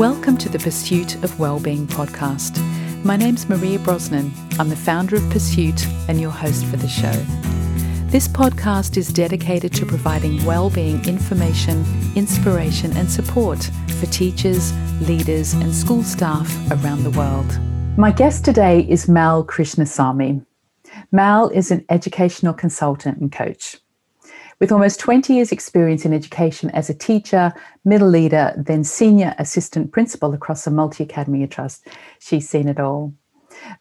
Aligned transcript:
Welcome 0.00 0.38
to 0.38 0.48
the 0.48 0.58
Pursuit 0.58 1.16
of 1.16 1.38
Wellbeing 1.38 1.86
podcast. 1.86 2.56
My 3.04 3.16
name's 3.16 3.46
Maria 3.50 3.78
Brosnan. 3.78 4.32
I'm 4.58 4.70
the 4.70 4.74
founder 4.74 5.16
of 5.16 5.28
Pursuit 5.28 5.86
and 6.08 6.18
your 6.18 6.30
host 6.30 6.64
for 6.64 6.78
the 6.78 6.88
show. 6.88 7.12
This 8.06 8.26
podcast 8.26 8.96
is 8.96 9.12
dedicated 9.12 9.74
to 9.74 9.84
providing 9.84 10.42
well-being 10.46 11.06
information, 11.06 11.84
inspiration 12.16 12.96
and 12.96 13.10
support 13.10 13.62
for 13.98 14.06
teachers, 14.06 14.72
leaders 15.02 15.52
and 15.52 15.74
school 15.74 16.02
staff 16.02 16.50
around 16.70 17.04
the 17.04 17.10
world. 17.10 17.58
My 17.98 18.10
guest 18.10 18.42
today 18.42 18.86
is 18.88 19.06
Mal 19.06 19.44
Krishnasamy. 19.44 20.46
Mal 21.12 21.50
is 21.50 21.70
an 21.70 21.84
educational 21.90 22.54
consultant 22.54 23.18
and 23.18 23.30
coach. 23.30 23.76
With 24.60 24.72
almost 24.72 25.00
20 25.00 25.32
years' 25.32 25.52
experience 25.52 26.04
in 26.04 26.12
education 26.12 26.68
as 26.70 26.90
a 26.90 26.94
teacher, 26.94 27.50
middle 27.86 28.10
leader, 28.10 28.52
then 28.58 28.84
senior 28.84 29.34
assistant 29.38 29.90
principal 29.90 30.34
across 30.34 30.66
a 30.66 30.70
multi 30.70 31.02
academy 31.02 31.46
trust, 31.46 31.88
she's 32.18 32.46
seen 32.46 32.68
it 32.68 32.78
all. 32.78 33.14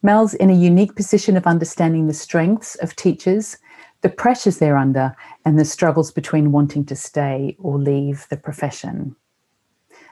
Mal's 0.02 0.34
in 0.34 0.50
a 0.50 0.54
unique 0.54 0.96
position 0.96 1.36
of 1.36 1.46
understanding 1.46 2.08
the 2.08 2.14
strengths 2.14 2.76
of 2.76 2.96
teachers, 2.96 3.58
the 4.02 4.10
pressures 4.10 4.60
they're 4.60 4.78
under, 4.78 5.14
and 5.44 5.60
the 5.60 5.66
struggles 5.66 6.12
between 6.12 6.54
wanting 6.54 6.86
to 6.86 6.96
stay 6.96 7.58
or 7.60 7.78
leave 7.78 8.26
the 8.30 8.38
profession. 8.38 9.18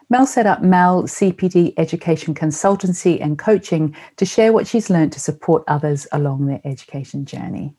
Mel 0.10 0.26
set 0.26 0.46
up 0.46 0.62
Mal 0.62 1.04
CPD 1.04 1.76
Education 1.78 2.34
Consultancy 2.34 3.22
and 3.22 3.40
Coaching 3.40 3.96
to 4.18 4.26
share 4.26 4.52
what 4.52 4.68
she's 4.68 4.90
learned 4.90 5.14
to 5.14 5.20
support 5.22 5.64
others 5.68 6.08
along 6.12 6.46
their 6.46 6.62
education 6.66 7.26
journey. 7.26 7.74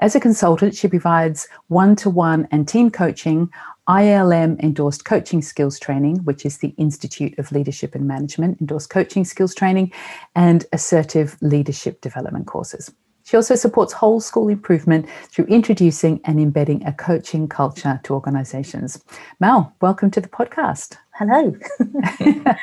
As 0.00 0.14
a 0.14 0.20
consultant, 0.20 0.74
she 0.74 0.88
provides 0.88 1.46
one 1.68 1.94
to 1.96 2.08
one 2.08 2.48
and 2.50 2.66
team 2.66 2.90
coaching, 2.90 3.50
ILM 3.86 4.58
endorsed 4.60 5.04
coaching 5.04 5.42
skills 5.42 5.78
training, 5.78 6.24
which 6.24 6.46
is 6.46 6.58
the 6.58 6.74
Institute 6.78 7.38
of 7.38 7.52
Leadership 7.52 7.94
and 7.94 8.08
Management 8.08 8.58
endorsed 8.62 8.88
coaching 8.88 9.26
skills 9.26 9.54
training, 9.54 9.92
and 10.34 10.64
assertive 10.72 11.36
leadership 11.42 12.00
development 12.00 12.46
courses. 12.46 12.90
She 13.24 13.36
also 13.36 13.54
supports 13.54 13.92
whole 13.92 14.20
school 14.20 14.48
improvement 14.48 15.06
through 15.28 15.44
introducing 15.46 16.22
and 16.24 16.40
embedding 16.40 16.82
a 16.86 16.94
coaching 16.94 17.46
culture 17.46 18.00
to 18.04 18.14
organizations. 18.14 19.04
Mal, 19.38 19.70
welcome 19.82 20.10
to 20.12 20.20
the 20.22 20.28
podcast. 20.28 20.96
Hello. 21.12 21.54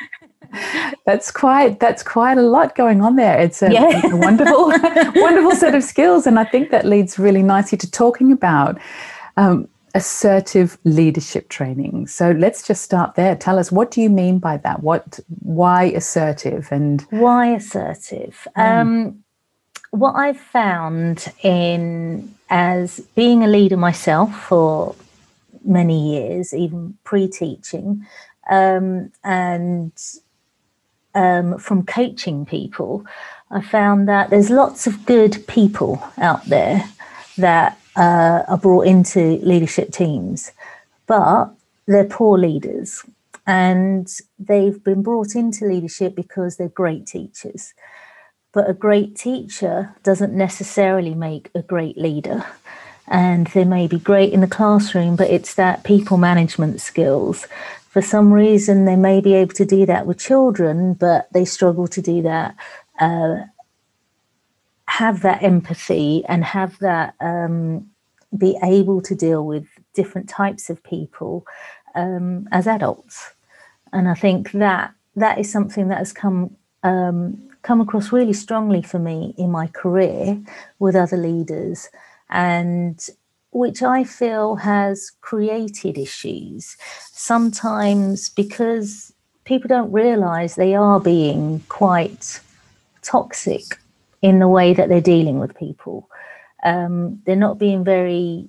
that's 1.06 1.30
quite 1.30 1.80
that's 1.80 2.02
quite 2.02 2.38
a 2.38 2.42
lot 2.42 2.74
going 2.74 3.00
on 3.00 3.16
there. 3.16 3.38
It's 3.38 3.62
a, 3.62 3.72
yeah. 3.72 4.00
a 4.06 4.16
wonderful 4.16 4.68
wonderful 5.16 5.52
set 5.52 5.74
of 5.74 5.82
skills, 5.82 6.26
and 6.26 6.38
I 6.38 6.44
think 6.44 6.70
that 6.70 6.84
leads 6.84 7.18
really 7.18 7.42
nicely 7.42 7.78
to 7.78 7.90
talking 7.90 8.32
about 8.32 8.78
um, 9.36 9.68
assertive 9.94 10.78
leadership 10.84 11.48
training. 11.48 12.06
So 12.06 12.32
let's 12.32 12.66
just 12.66 12.82
start 12.82 13.14
there. 13.14 13.36
Tell 13.36 13.58
us 13.58 13.72
what 13.72 13.90
do 13.90 14.00
you 14.00 14.10
mean 14.10 14.38
by 14.38 14.56
that? 14.58 14.82
What 14.82 15.20
why 15.42 15.84
assertive 15.84 16.68
and 16.70 17.02
why 17.10 17.54
assertive? 17.54 18.46
Mm. 18.56 18.80
Um, 18.80 19.24
what 19.90 20.12
I've 20.12 20.40
found 20.40 21.32
in 21.42 22.34
as 22.50 23.00
being 23.14 23.42
a 23.42 23.48
leader 23.48 23.76
myself 23.76 24.34
for 24.44 24.94
many 25.64 26.14
years, 26.14 26.54
even 26.54 26.96
pre-teaching, 27.04 28.06
um, 28.50 29.12
and 29.24 29.92
um, 31.18 31.58
from 31.58 31.84
coaching 31.84 32.46
people, 32.46 33.04
I 33.50 33.60
found 33.60 34.08
that 34.08 34.30
there's 34.30 34.50
lots 34.50 34.86
of 34.86 35.04
good 35.04 35.44
people 35.48 36.02
out 36.18 36.44
there 36.44 36.84
that 37.36 37.78
uh, 37.96 38.42
are 38.46 38.58
brought 38.58 38.86
into 38.86 39.38
leadership 39.42 39.90
teams, 39.90 40.52
but 41.06 41.46
they're 41.86 42.04
poor 42.04 42.38
leaders. 42.38 43.04
And 43.46 44.06
they've 44.38 44.82
been 44.84 45.02
brought 45.02 45.34
into 45.34 45.64
leadership 45.64 46.14
because 46.14 46.56
they're 46.56 46.68
great 46.68 47.06
teachers. 47.06 47.74
But 48.52 48.70
a 48.70 48.74
great 48.74 49.16
teacher 49.16 49.94
doesn't 50.04 50.34
necessarily 50.34 51.14
make 51.14 51.50
a 51.54 51.62
great 51.62 51.96
leader. 51.98 52.44
And 53.08 53.46
they 53.48 53.64
may 53.64 53.86
be 53.86 53.98
great 53.98 54.34
in 54.34 54.42
the 54.42 54.46
classroom, 54.46 55.16
but 55.16 55.30
it's 55.30 55.54
that 55.54 55.82
people 55.82 56.18
management 56.18 56.80
skills 56.82 57.46
for 57.88 58.02
some 58.02 58.32
reason 58.32 58.84
they 58.84 58.96
may 58.96 59.20
be 59.20 59.34
able 59.34 59.54
to 59.54 59.64
do 59.64 59.86
that 59.86 60.06
with 60.06 60.18
children 60.18 60.94
but 60.94 61.28
they 61.32 61.44
struggle 61.44 61.88
to 61.88 62.02
do 62.02 62.22
that 62.22 62.54
uh, 63.00 63.36
have 64.88 65.20
that 65.22 65.42
empathy 65.42 66.24
and 66.28 66.44
have 66.44 66.78
that 66.78 67.14
um, 67.20 67.88
be 68.36 68.58
able 68.62 69.00
to 69.02 69.14
deal 69.14 69.46
with 69.46 69.66
different 69.94 70.28
types 70.28 70.70
of 70.70 70.82
people 70.82 71.46
um, 71.94 72.48
as 72.52 72.66
adults. 72.66 73.32
And 73.92 74.08
i 74.08 74.14
think 74.14 74.52
that 74.52 74.92
that 75.16 75.38
is 75.38 75.50
something 75.50 75.88
that 75.88 75.98
has 75.98 76.12
come 76.12 76.56
um, 76.82 77.48
come 77.62 77.80
across 77.80 78.12
really 78.12 78.32
strongly 78.32 78.82
for 78.82 78.98
me 78.98 79.34
in 79.36 79.50
my 79.50 79.66
career 79.66 80.40
with 80.78 80.94
other 80.94 81.16
leaders. 81.16 81.88
And 82.30 83.04
which 83.50 83.82
I 83.82 84.04
feel 84.04 84.56
has 84.56 85.10
created 85.20 85.98
issues. 85.98 86.76
Sometimes 87.12 88.28
because 88.28 89.12
people 89.44 89.68
don't 89.68 89.92
realize 89.92 90.54
they 90.54 90.74
are 90.74 91.00
being 91.00 91.60
quite 91.68 92.40
toxic 93.02 93.78
in 94.20 94.38
the 94.38 94.48
way 94.48 94.74
that 94.74 94.88
they're 94.88 95.00
dealing 95.00 95.38
with 95.38 95.56
people. 95.56 96.08
Um, 96.64 97.22
they're 97.24 97.36
not 97.36 97.58
being 97.58 97.84
very 97.84 98.48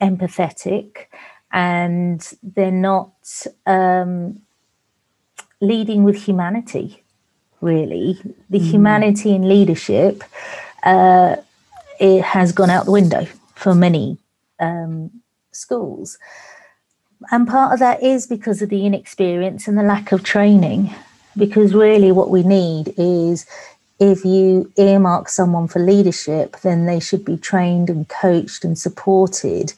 empathetic 0.00 1.06
and 1.52 2.32
they're 2.42 2.70
not 2.70 3.12
um, 3.66 4.40
leading 5.60 6.04
with 6.04 6.16
humanity, 6.16 7.02
really. 7.60 8.18
The 8.48 8.58
mm. 8.58 8.70
humanity 8.70 9.34
in 9.34 9.48
leadership 9.48 10.22
uh, 10.84 11.36
it 11.98 12.22
has 12.22 12.52
gone 12.52 12.70
out 12.70 12.84
the 12.84 12.92
window 12.92 13.26
for 13.54 13.74
many 13.74 14.18
um, 14.60 15.10
schools. 15.52 16.18
And 17.30 17.48
part 17.48 17.72
of 17.72 17.78
that 17.80 18.02
is 18.02 18.26
because 18.26 18.62
of 18.62 18.68
the 18.68 18.86
inexperience 18.86 19.66
and 19.66 19.76
the 19.76 19.82
lack 19.82 20.12
of 20.12 20.22
training. 20.22 20.94
Because 21.36 21.74
really, 21.74 22.12
what 22.12 22.30
we 22.30 22.42
need 22.42 22.94
is 22.96 23.46
if 23.98 24.24
you 24.24 24.72
earmark 24.76 25.28
someone 25.28 25.68
for 25.68 25.80
leadership, 25.80 26.56
then 26.62 26.86
they 26.86 27.00
should 27.00 27.24
be 27.24 27.36
trained 27.36 27.90
and 27.90 28.08
coached 28.08 28.64
and 28.64 28.78
supported 28.78 29.72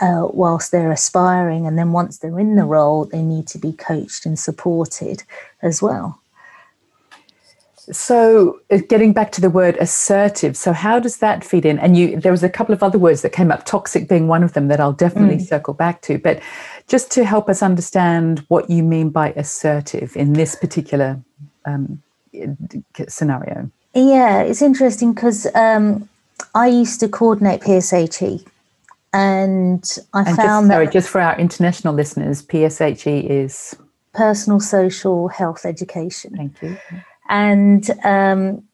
uh, 0.00 0.26
whilst 0.30 0.72
they're 0.72 0.90
aspiring. 0.90 1.66
And 1.66 1.78
then 1.78 1.92
once 1.92 2.18
they're 2.18 2.40
in 2.40 2.56
the 2.56 2.64
role, 2.64 3.04
they 3.04 3.22
need 3.22 3.46
to 3.48 3.58
be 3.58 3.72
coached 3.72 4.26
and 4.26 4.38
supported 4.38 5.22
as 5.62 5.80
well. 5.80 6.20
So, 7.92 8.60
uh, 8.70 8.78
getting 8.88 9.12
back 9.12 9.30
to 9.32 9.40
the 9.40 9.50
word 9.50 9.76
assertive, 9.78 10.56
so 10.56 10.72
how 10.72 10.98
does 10.98 11.18
that 11.18 11.44
feed 11.44 11.66
in? 11.66 11.78
And 11.78 11.96
you, 11.96 12.18
there 12.18 12.32
was 12.32 12.42
a 12.42 12.48
couple 12.48 12.74
of 12.74 12.82
other 12.82 12.98
words 12.98 13.22
that 13.22 13.32
came 13.32 13.50
up, 13.50 13.64
toxic 13.66 14.08
being 14.08 14.26
one 14.26 14.42
of 14.42 14.54
them 14.54 14.68
that 14.68 14.80
I'll 14.80 14.92
definitely 14.92 15.36
mm. 15.36 15.46
circle 15.46 15.74
back 15.74 16.00
to. 16.02 16.18
But 16.18 16.40
just 16.88 17.10
to 17.12 17.24
help 17.24 17.48
us 17.48 17.62
understand 17.62 18.44
what 18.48 18.70
you 18.70 18.82
mean 18.82 19.10
by 19.10 19.32
assertive 19.32 20.16
in 20.16 20.32
this 20.32 20.54
particular 20.54 21.20
um, 21.66 22.02
scenario. 23.08 23.70
Yeah, 23.94 24.40
it's 24.40 24.62
interesting 24.62 25.12
because 25.12 25.46
um, 25.54 26.08
I 26.54 26.68
used 26.68 27.00
to 27.00 27.08
coordinate 27.08 27.60
PSHE, 27.60 28.46
and 29.12 29.98
I 30.12 30.20
and 30.20 30.36
found 30.36 30.38
just, 30.38 30.68
that. 30.68 30.74
Sorry, 30.74 30.88
just 30.88 31.08
for 31.08 31.20
our 31.20 31.38
international 31.38 31.94
listeners, 31.94 32.42
PSHE 32.42 33.28
is 33.28 33.76
personal 34.14 34.58
social 34.60 35.28
health 35.28 35.64
education. 35.66 36.34
Thank 36.36 36.62
you 36.62 36.78
and 37.28 37.88
um, 38.04 38.64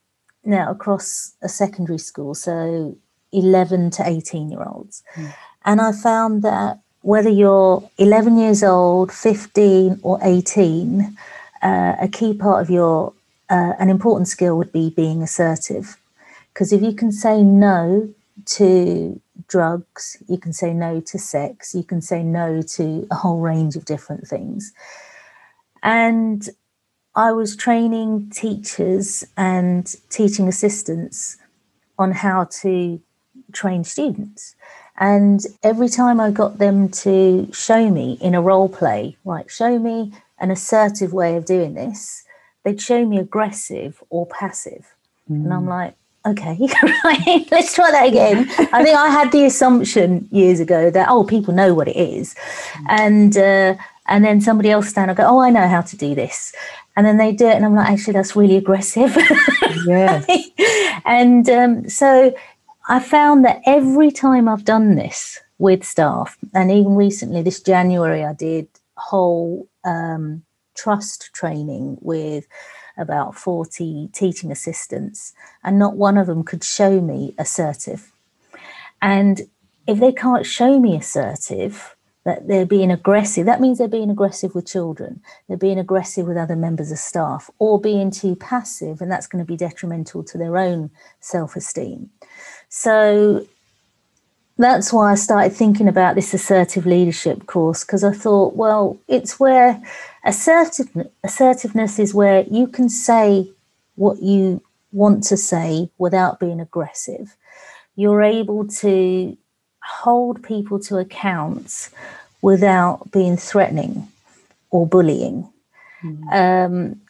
now 0.44 0.70
across 0.70 1.34
a 1.42 1.48
secondary 1.48 1.98
school, 1.98 2.34
so 2.34 2.96
11 3.32 3.90
to 3.92 4.06
18 4.06 4.50
year 4.50 4.62
olds. 4.62 5.02
Mm. 5.14 5.34
And 5.64 5.80
I 5.80 5.92
found 5.92 6.42
that 6.42 6.80
whether 7.02 7.30
you're 7.30 7.88
11 7.98 8.38
years 8.38 8.62
old, 8.62 9.12
15, 9.12 10.00
or 10.02 10.18
18, 10.22 11.16
uh, 11.62 11.96
a 12.00 12.08
key 12.08 12.34
part 12.34 12.62
of 12.62 12.70
your, 12.70 13.12
uh, 13.48 13.72
an 13.78 13.88
important 13.88 14.28
skill 14.28 14.56
would 14.58 14.72
be 14.72 14.90
being 14.90 15.22
assertive. 15.22 15.96
Because 16.52 16.72
if 16.72 16.82
you 16.82 16.92
can 16.92 17.12
say 17.12 17.42
no 17.42 18.12
to 18.44 19.20
drugs, 19.48 20.16
you 20.28 20.38
can 20.38 20.52
say 20.52 20.72
no 20.72 21.00
to 21.00 21.18
sex, 21.18 21.74
you 21.74 21.84
can 21.84 22.00
say 22.00 22.22
no 22.22 22.62
to 22.62 23.06
a 23.10 23.14
whole 23.14 23.40
range 23.40 23.76
of 23.76 23.84
different 23.84 24.26
things. 24.26 24.72
And 25.82 26.48
I 27.20 27.32
was 27.32 27.54
training 27.54 28.30
teachers 28.30 29.26
and 29.36 29.94
teaching 30.08 30.48
assistants 30.48 31.36
on 31.98 32.12
how 32.12 32.44
to 32.62 32.98
train 33.52 33.84
students. 33.84 34.56
And 34.96 35.44
every 35.62 35.90
time 35.90 36.18
I 36.18 36.30
got 36.30 36.56
them 36.56 36.88
to 37.04 37.46
show 37.52 37.90
me 37.90 38.16
in 38.22 38.34
a 38.34 38.40
role 38.40 38.70
play, 38.70 39.18
right, 39.26 39.50
show 39.50 39.78
me 39.78 40.14
an 40.38 40.50
assertive 40.50 41.12
way 41.12 41.36
of 41.36 41.44
doing 41.44 41.74
this, 41.74 42.24
they'd 42.64 42.80
show 42.80 43.04
me 43.04 43.18
aggressive 43.18 44.02
or 44.08 44.24
passive. 44.24 44.94
Mm. 45.30 45.44
And 45.44 45.52
I'm 45.52 45.66
mm. 45.66 45.68
like, 45.68 45.94
okay, 46.24 46.56
right, 47.04 47.46
let's 47.50 47.74
try 47.74 47.90
that 47.90 48.08
again. 48.08 48.48
I 48.72 48.82
think 48.82 48.96
I 48.96 49.10
had 49.10 49.30
the 49.30 49.44
assumption 49.44 50.26
years 50.32 50.58
ago 50.58 50.88
that, 50.88 51.10
oh, 51.10 51.24
people 51.24 51.52
know 51.52 51.74
what 51.74 51.88
it 51.88 51.96
is. 51.96 52.34
Mm. 52.80 52.86
And, 52.88 53.36
uh, 53.36 53.82
and 54.10 54.24
then 54.24 54.40
somebody 54.40 54.70
else 54.70 54.88
stand 54.88 55.10
and 55.10 55.16
go, 55.16 55.26
"Oh, 55.26 55.40
I 55.40 55.50
know 55.50 55.66
how 55.68 55.80
to 55.80 55.96
do 55.96 56.14
this," 56.14 56.52
and 56.96 57.06
then 57.06 57.16
they 57.16 57.32
do 57.32 57.46
it, 57.46 57.54
and 57.54 57.64
I'm 57.64 57.74
like, 57.74 57.88
"Actually, 57.88 58.14
that's 58.14 58.36
really 58.36 58.56
aggressive." 58.56 59.16
Yeah. 59.86 60.24
and 61.06 61.48
um, 61.48 61.88
so 61.88 62.34
I 62.88 63.00
found 63.00 63.44
that 63.44 63.62
every 63.64 64.10
time 64.10 64.48
I've 64.48 64.64
done 64.64 64.96
this 64.96 65.40
with 65.58 65.84
staff, 65.84 66.36
and 66.52 66.70
even 66.70 66.96
recently, 66.96 67.40
this 67.40 67.62
January, 67.62 68.24
I 68.24 68.34
did 68.34 68.68
whole 68.96 69.68
um, 69.84 70.42
trust 70.74 71.30
training 71.32 71.98
with 72.00 72.46
about 72.98 73.36
40 73.36 74.10
teaching 74.12 74.50
assistants, 74.50 75.32
and 75.62 75.78
not 75.78 75.96
one 75.96 76.18
of 76.18 76.26
them 76.26 76.42
could 76.42 76.64
show 76.64 77.00
me 77.00 77.34
assertive. 77.38 78.12
And 79.00 79.42
if 79.86 80.00
they 80.00 80.12
can't 80.12 80.44
show 80.44 80.78
me 80.78 80.96
assertive, 80.96 81.96
that 82.24 82.46
they're 82.48 82.66
being 82.66 82.90
aggressive, 82.90 83.46
that 83.46 83.60
means 83.60 83.78
they're 83.78 83.88
being 83.88 84.10
aggressive 84.10 84.54
with 84.54 84.66
children, 84.66 85.22
they're 85.48 85.56
being 85.56 85.78
aggressive 85.78 86.26
with 86.26 86.36
other 86.36 86.56
members 86.56 86.92
of 86.92 86.98
staff, 86.98 87.50
or 87.58 87.80
being 87.80 88.10
too 88.10 88.36
passive, 88.36 89.00
and 89.00 89.10
that's 89.10 89.26
going 89.26 89.44
to 89.44 89.48
be 89.48 89.56
detrimental 89.56 90.22
to 90.24 90.38
their 90.38 90.58
own 90.58 90.90
self 91.20 91.56
esteem. 91.56 92.10
So 92.68 93.46
that's 94.60 94.92
why 94.92 95.12
I 95.12 95.14
started 95.14 95.54
thinking 95.54 95.88
about 95.88 96.14
this 96.14 96.34
assertive 96.34 96.84
leadership 96.84 97.46
course 97.46 97.82
because 97.82 98.04
I 98.04 98.12
thought, 98.12 98.54
well, 98.54 98.98
it's 99.08 99.40
where 99.40 99.82
assertive, 100.24 100.88
assertiveness 101.24 101.98
is 101.98 102.12
where 102.12 102.42
you 102.42 102.66
can 102.66 102.90
say 102.90 103.50
what 103.96 104.22
you 104.22 104.62
want 104.92 105.24
to 105.24 105.36
say 105.36 105.90
without 105.96 106.38
being 106.38 106.60
aggressive. 106.60 107.36
You're 107.96 108.22
able 108.22 108.66
to 108.68 109.36
hold 109.82 110.42
people 110.42 110.78
to 110.80 110.98
account 110.98 111.90
without 112.42 113.10
being 113.12 113.36
threatening 113.36 114.08
or 114.70 114.86
bullying. 114.86 115.48
Mm-hmm. 116.02 116.28
Um, 116.30 117.00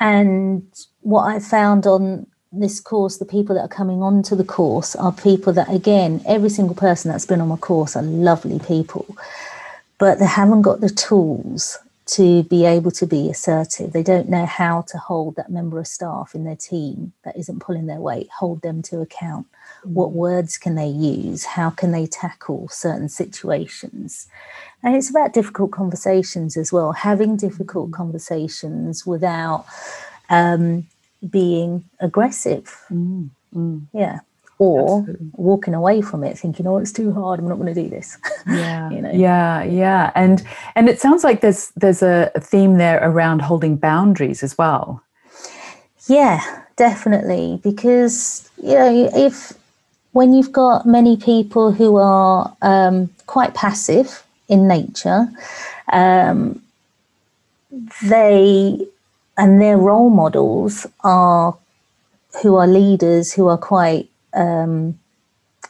and 0.00 0.66
what 1.02 1.24
I 1.24 1.38
found 1.38 1.86
on 1.86 2.26
this 2.52 2.80
course, 2.80 3.18
the 3.18 3.24
people 3.24 3.54
that 3.54 3.62
are 3.62 3.68
coming 3.68 4.02
onto 4.02 4.34
the 4.34 4.44
course 4.44 4.96
are 4.96 5.12
people 5.12 5.52
that, 5.52 5.72
again, 5.72 6.22
every 6.26 6.50
single 6.50 6.74
person 6.74 7.10
that's 7.10 7.26
been 7.26 7.40
on 7.40 7.48
my 7.48 7.56
course 7.56 7.94
are 7.94 8.02
lovely 8.02 8.58
people, 8.58 9.06
but 9.98 10.18
they 10.18 10.26
haven't 10.26 10.62
got 10.62 10.80
the 10.80 10.90
tools 10.90 11.78
to 12.06 12.42
be 12.44 12.64
able 12.64 12.90
to 12.90 13.06
be 13.06 13.30
assertive. 13.30 13.92
They 13.92 14.02
don't 14.02 14.28
know 14.28 14.46
how 14.46 14.82
to 14.88 14.98
hold 14.98 15.36
that 15.36 15.50
member 15.50 15.78
of 15.78 15.86
staff 15.86 16.34
in 16.34 16.42
their 16.42 16.56
team 16.56 17.12
that 17.22 17.36
isn't 17.36 17.60
pulling 17.60 17.86
their 17.86 18.00
weight, 18.00 18.28
hold 18.36 18.62
them 18.62 18.82
to 18.82 19.00
account. 19.00 19.46
What 19.84 20.12
words 20.12 20.58
can 20.58 20.74
they 20.74 20.88
use? 20.88 21.44
How 21.44 21.70
can 21.70 21.92
they 21.92 22.06
tackle 22.06 22.68
certain 22.68 23.08
situations? 23.08 24.26
And 24.82 24.96
it's 24.96 25.10
about 25.10 25.32
difficult 25.32 25.72
conversations 25.72 26.56
as 26.56 26.72
well, 26.72 26.92
having 26.92 27.36
difficult 27.36 27.90
mm. 27.90 27.94
conversations 27.94 29.06
without 29.06 29.66
um, 30.28 30.86
being 31.28 31.84
aggressive. 32.00 32.64
Mm. 32.90 33.30
Mm. 33.54 33.86
Yeah 33.92 34.20
or 34.60 34.98
Absolutely. 34.98 35.26
walking 35.32 35.74
away 35.74 36.02
from 36.02 36.22
it 36.22 36.38
thinking 36.38 36.66
oh 36.66 36.76
it's 36.76 36.92
too 36.92 37.12
hard 37.12 37.40
i'm 37.40 37.48
not 37.48 37.56
going 37.56 37.74
to 37.74 37.82
do 37.82 37.88
this 37.88 38.18
yeah 38.46 38.90
you 38.94 39.00
know 39.00 39.10
yeah 39.10 39.64
yeah 39.64 40.12
and 40.14 40.46
and 40.76 40.88
it 40.88 41.00
sounds 41.00 41.24
like 41.24 41.40
there's 41.40 41.72
there's 41.76 42.02
a 42.02 42.30
theme 42.38 42.74
there 42.74 43.00
around 43.02 43.40
holding 43.40 43.74
boundaries 43.74 44.42
as 44.42 44.56
well 44.56 45.02
yeah 46.08 46.62
definitely 46.76 47.58
because 47.64 48.48
you 48.62 48.74
know 48.74 49.10
if 49.14 49.52
when 50.12 50.32
you've 50.32 50.52
got 50.52 50.86
many 50.86 51.16
people 51.16 51.72
who 51.72 51.96
are 51.96 52.54
um, 52.62 53.10
quite 53.26 53.54
passive 53.54 54.24
in 54.48 54.66
nature 54.66 55.28
um, 55.92 56.60
they 58.02 58.86
and 59.36 59.60
their 59.60 59.78
role 59.78 60.10
models 60.10 60.86
are 61.04 61.56
who 62.42 62.56
are 62.56 62.66
leaders 62.66 63.32
who 63.32 63.48
are 63.48 63.58
quite 63.58 64.08
um, 64.34 64.98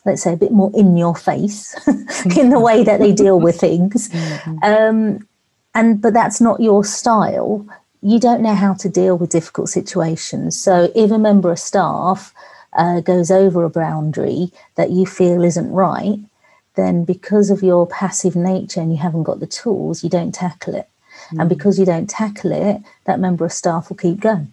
let's 0.05 0.23
say, 0.23 0.33
a 0.33 0.37
bit 0.37 0.53
more 0.53 0.71
in 0.75 0.97
your 0.97 1.15
face 1.15 1.75
in 2.37 2.51
the 2.51 2.61
way 2.61 2.83
that 2.85 3.01
they 3.01 3.13
deal 3.13 3.41
with 3.41 3.59
things. 3.59 4.09
Mm-hmm. 4.21 4.59
Um, 4.63 5.29
and 5.75 6.01
but 6.01 6.13
that's 6.13 6.41
not 6.41 6.61
your 6.61 6.85
style. 6.85 7.67
You 8.03 8.19
don't 8.19 8.43
know 8.43 8.55
how 8.55 8.75
to 8.75 8.89
deal 8.89 9.17
with 9.19 9.31
difficult 9.31 9.69
situations. 9.69 10.59
So 10.59 10.91
if 10.95 11.11
a 11.11 11.19
member 11.19 11.51
of 11.51 11.59
staff 11.59 12.33
uh, 12.73 13.01
goes 13.01 13.31
over 13.31 13.65
a 13.65 13.71
boundary 13.71 14.51
that 14.77 14.91
you 14.91 15.07
feel 15.07 15.43
isn't 15.43 15.71
right, 15.71 16.19
then 16.77 17.05
because 17.05 17.51
of 17.51 17.63
your 17.63 17.87
passive 17.87 18.37
nature 18.37 18.81
and 18.81 18.93
you 18.93 18.99
haven't 18.99 19.25
got 19.25 19.41
the 19.41 19.47
tools, 19.47 20.05
you 20.05 20.11
don't 20.11 20.33
tackle 20.33 20.75
it. 20.75 20.89
Mm-hmm. 21.27 21.41
And 21.41 21.49
because 21.49 21.79
you 21.79 21.85
don't 21.85 22.09
tackle 22.09 22.53
it, 22.53 22.81
that 23.05 23.21
member 23.21 23.45
of 23.45 23.53
staff 23.53 23.89
will 23.89 23.97
keep 23.97 24.21
going. 24.21 24.53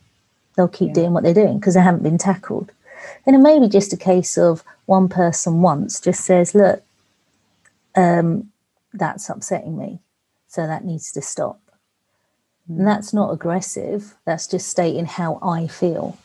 They'll 0.56 0.68
keep 0.68 0.90
yeah. 0.90 0.94
doing 0.96 1.14
what 1.14 1.24
they're 1.24 1.34
doing 1.34 1.60
because 1.60 1.76
they 1.76 1.82
haven't 1.82 2.04
been 2.04 2.18
tackled 2.18 2.72
then 3.26 3.36
it 3.36 3.40
may 3.40 3.60
be 3.60 3.68
just 3.68 3.94
a 3.94 3.98
case 3.98 4.38
of 4.38 4.64
one 4.86 5.10
person 5.10 5.62
once 5.62 6.00
just 6.00 6.24
says, 6.24 6.56
look, 6.56 6.82
um, 7.96 8.52
that's 8.94 9.30
upsetting 9.30 9.78
me. 9.78 10.00
So 10.48 10.66
that 10.66 10.86
needs 10.86 11.12
to 11.14 11.22
stop. 11.22 11.60
And 12.68 12.80
hmm. 12.80 12.86
that's 12.86 13.14
not 13.14 13.32
aggressive. 13.32 14.16
That's 14.26 14.48
just 14.48 14.70
stating 14.70 15.06
how 15.06 15.40
I 15.42 15.68
feel 15.68 16.18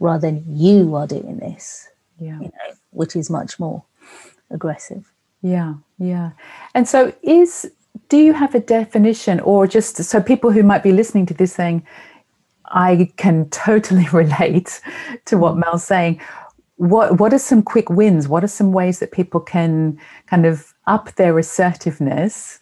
rather 0.00 0.30
than 0.30 0.44
you 0.48 0.94
are 0.94 1.06
doing 1.06 1.38
this. 1.38 1.88
Yeah. 2.18 2.38
You 2.40 2.46
know, 2.46 2.74
which 2.90 3.16
is 3.16 3.30
much 3.30 3.58
more 3.58 3.84
aggressive. 4.50 5.12
Yeah, 5.42 5.74
yeah. 5.98 6.32
And 6.74 6.88
so 6.88 7.12
is 7.22 7.70
do 8.08 8.16
you 8.16 8.32
have 8.32 8.54
a 8.54 8.60
definition 8.60 9.40
or 9.40 9.66
just 9.66 9.96
so 9.96 10.20
people 10.20 10.50
who 10.50 10.62
might 10.62 10.82
be 10.82 10.92
listening 10.92 11.26
to 11.26 11.34
this 11.34 11.52
saying, 11.52 11.86
I 12.66 13.10
can 13.16 13.48
totally 13.50 14.08
relate 14.12 14.80
to 15.26 15.38
what 15.38 15.54
mm. 15.54 15.64
Mal's 15.64 15.84
saying. 15.84 16.20
What 16.76 17.18
what 17.18 17.32
are 17.32 17.38
some 17.38 17.62
quick 17.62 17.90
wins? 17.90 18.28
What 18.28 18.44
are 18.44 18.48
some 18.48 18.72
ways 18.72 19.00
that 19.00 19.10
people 19.10 19.40
can 19.40 19.98
kind 20.26 20.46
of 20.46 20.74
up 20.86 21.14
their 21.16 21.36
assertiveness 21.38 22.60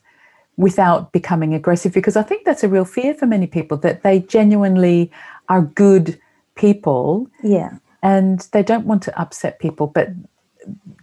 without 0.57 1.13
becoming 1.13 1.53
aggressive? 1.53 1.93
Because 1.93 2.17
I 2.17 2.23
think 2.23 2.45
that's 2.45 2.65
a 2.65 2.69
real 2.69 2.87
fear 2.87 3.13
for 3.13 3.27
many 3.27 3.47
people 3.47 3.77
that 3.79 4.03
they 4.03 4.21
genuinely 4.21 5.13
are 5.51 5.63
good 5.63 6.19
people. 6.57 7.29
Yeah. 7.43 7.79
And 8.03 8.41
they 8.53 8.63
don't 8.63 8.87
want 8.87 9.03
to 9.05 9.19
upset 9.19 9.59
people, 9.59 9.87
but 9.87 10.11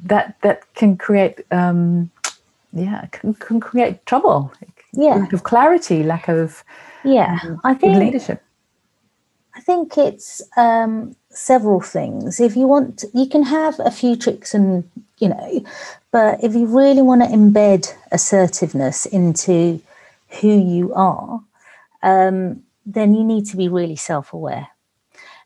that 0.04 0.36
that 0.42 0.74
can 0.76 0.98
create 0.98 1.40
um, 1.52 2.12
yeah, 2.74 3.06
can, 3.12 3.34
can 3.36 3.60
create 3.60 4.06
trouble. 4.06 4.52
Yeah. 4.94 5.16
Lack 5.16 5.34
of 5.34 5.44
clarity, 5.44 6.04
lack 6.04 6.28
of 6.28 6.64
yeah, 7.04 7.40
um, 7.44 7.62
I 7.64 7.74
think 7.74 7.98
leadership. 7.98 8.42
I 9.56 9.62
think 9.62 9.98
it's 9.98 10.42
um, 10.58 11.16
several 11.30 11.80
things. 11.80 12.40
If 12.40 12.56
you 12.56 12.68
want, 12.68 13.06
you 13.14 13.28
can 13.28 13.44
have 13.44 13.80
a 13.80 13.92
few 13.92 14.16
tricks 14.16 14.54
and, 14.54 14.90
you 15.20 15.30
know, 15.30 15.64
but 16.12 16.44
if 16.44 16.56
you 16.56 16.66
really 16.66 17.04
want 17.04 17.22
to 17.22 17.28
embed 17.28 17.94
assertiveness 18.12 19.06
into 19.06 19.80
who 20.42 20.60
you 20.60 20.94
are, 20.96 21.44
um, 22.02 22.64
then 22.86 23.14
you 23.14 23.24
need 23.24 23.46
to 23.48 23.58
be 23.58 23.68
really 23.68 23.96
self 23.96 24.34
aware. 24.34 24.68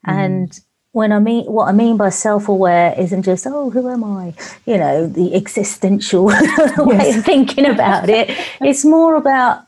Mm. 0.08 0.14
And 0.14 0.60
when 0.94 1.12
I 1.12 1.20
mean 1.20 1.46
what 1.46 1.68
I 1.68 1.74
mean 1.74 1.98
by 1.98 2.10
self-aware 2.10 2.96
isn't 2.98 3.24
just 3.24 3.46
oh 3.46 3.70
who 3.70 3.88
am 3.90 4.04
I 4.04 4.34
you 4.66 4.78
know 4.78 5.06
the 5.06 5.36
existential 5.36 6.26
way 6.78 7.12
of 7.12 7.24
thinking 7.24 7.68
about 7.68 8.10
it 8.10 8.30
it's 8.62 8.84
more 8.84 9.14
about 9.14 9.68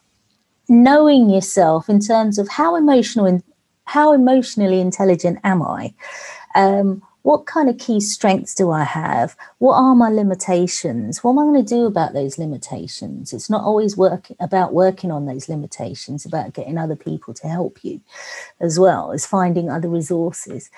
knowing 0.70 1.30
yourself 1.30 1.90
in 1.90 2.00
terms 2.00 2.38
of 2.38 2.48
how 2.48 2.76
emotional 2.76 3.26
and 3.26 3.44
how 3.86 4.14
emotionally 4.14 4.80
intelligent 4.80 5.40
am 5.44 5.64
I? 5.64 5.94
Um, 6.54 7.02
what 7.24 7.46
kind 7.46 7.70
of 7.70 7.78
key 7.78 8.00
strengths 8.00 8.56
do 8.56 8.72
I 8.72 8.84
have? 8.84 9.36
What 9.58 9.76
are 9.76 9.94
my 9.94 10.10
limitations? 10.10 11.24
What 11.24 11.32
am 11.32 11.40
I 11.40 11.44
going 11.44 11.66
to 11.66 11.76
do 11.76 11.86
about 11.86 12.14
those 12.14 12.38
limitations? 12.38 13.34
It's 13.34 13.50
not 13.50 13.64
always 13.64 13.98
work 13.98 14.28
about 14.40 14.74
working 14.74 15.12
on 15.12 15.26
those 15.26 15.50
limitations, 15.50 16.26
about 16.26 16.54
getting 16.54 16.78
other 16.78 16.96
people 16.96 17.34
to 17.36 17.48
help 17.48 17.80
you 17.84 18.02
as 18.60 18.80
well 18.80 19.12
as 19.12 19.26
finding 19.26 19.70
other 19.70 19.90
resources. 19.90 20.70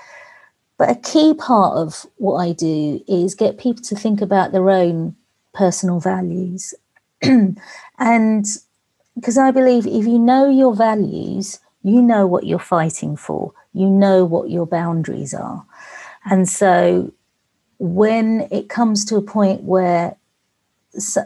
But 0.78 0.90
a 0.90 0.96
key 0.96 1.36
part 1.36 1.78
of 1.78 2.08
what 2.18 2.38
I 2.38 2.54
do 2.54 3.04
is 3.08 3.36
get 3.36 3.60
people 3.60 3.84
to 3.84 3.96
think 3.96 4.20
about 4.20 4.52
their 4.52 4.70
own 4.70 5.16
personal 5.54 6.00
values. 6.00 6.74
and 7.22 8.46
because 9.16 9.38
I 9.38 9.52
believe 9.52 9.86
if 9.86 10.08
you 10.08 10.18
know 10.18 10.50
your 10.50 10.76
values, 10.76 11.60
you 11.84 12.02
know 12.02 12.26
what 12.26 12.46
you're 12.48 12.58
fighting 12.58 13.16
for, 13.16 13.54
you 13.74 13.88
know 13.88 14.26
what 14.26 14.50
your 14.50 14.66
boundaries 14.66 15.34
are. 15.36 15.66
And 16.26 16.48
so 16.48 17.14
when 17.80 18.48
it 18.52 18.70
comes 18.70 19.06
to 19.06 19.16
a 19.16 19.22
point 19.22 19.64
where 19.64 20.16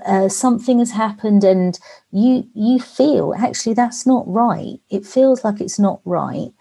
uh, 0.05 0.29
something 0.29 0.79
has 0.79 0.91
happened 0.91 1.43
and 1.43 1.79
you 2.11 2.47
you 2.53 2.79
feel 2.79 3.33
actually 3.37 3.73
that's 3.73 4.05
not 4.05 4.23
right. 4.27 4.79
It 4.89 5.05
feels 5.05 5.43
like 5.43 5.59
it's 5.61 5.79
not 5.79 6.01
right 6.05 6.51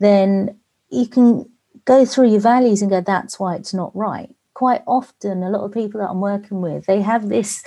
then 0.00 0.58
you 0.90 1.06
can 1.06 1.48
go 1.84 2.04
through 2.04 2.30
your 2.30 2.40
values 2.40 2.82
and 2.82 2.90
go 2.90 3.00
that's 3.00 3.38
why 3.38 3.54
it's 3.56 3.74
not 3.74 3.94
right. 3.96 4.30
Quite 4.54 4.82
often 4.86 5.42
a 5.42 5.50
lot 5.50 5.64
of 5.64 5.72
people 5.72 6.00
that 6.00 6.10
i'm 6.10 6.20
working 6.20 6.60
with 6.60 6.86
they 6.86 7.00
have 7.00 7.28
this 7.28 7.62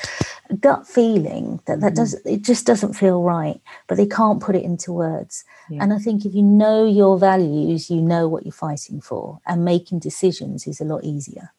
gut 0.60 0.88
feeling 0.88 1.60
that 1.66 1.80
that 1.82 1.94
mm. 1.94 1.96
does 1.96 2.14
it 2.26 2.42
just 2.42 2.66
doesn't 2.66 2.94
feel 2.94 3.24
right 3.24 3.62
but 3.88 3.98
they 3.98 4.06
can't 4.06 4.42
put 4.42 4.56
it 4.56 4.64
into 4.64 4.92
words 4.92 5.44
yeah. 5.70 5.82
and 5.82 5.94
i 5.94 5.98
think 5.98 6.26
if 6.26 6.34
you 6.34 6.42
know 6.44 6.86
your 6.86 7.18
values 7.18 7.90
you 7.90 8.02
know 8.02 8.28
what 8.28 8.44
you're 8.44 8.52
fighting 8.52 9.00
for 9.00 9.40
and 9.46 9.64
making 9.64 10.00
decisions 10.00 10.68
is 10.68 10.82
a 10.82 10.86
lot 10.86 11.04
easier 11.04 11.54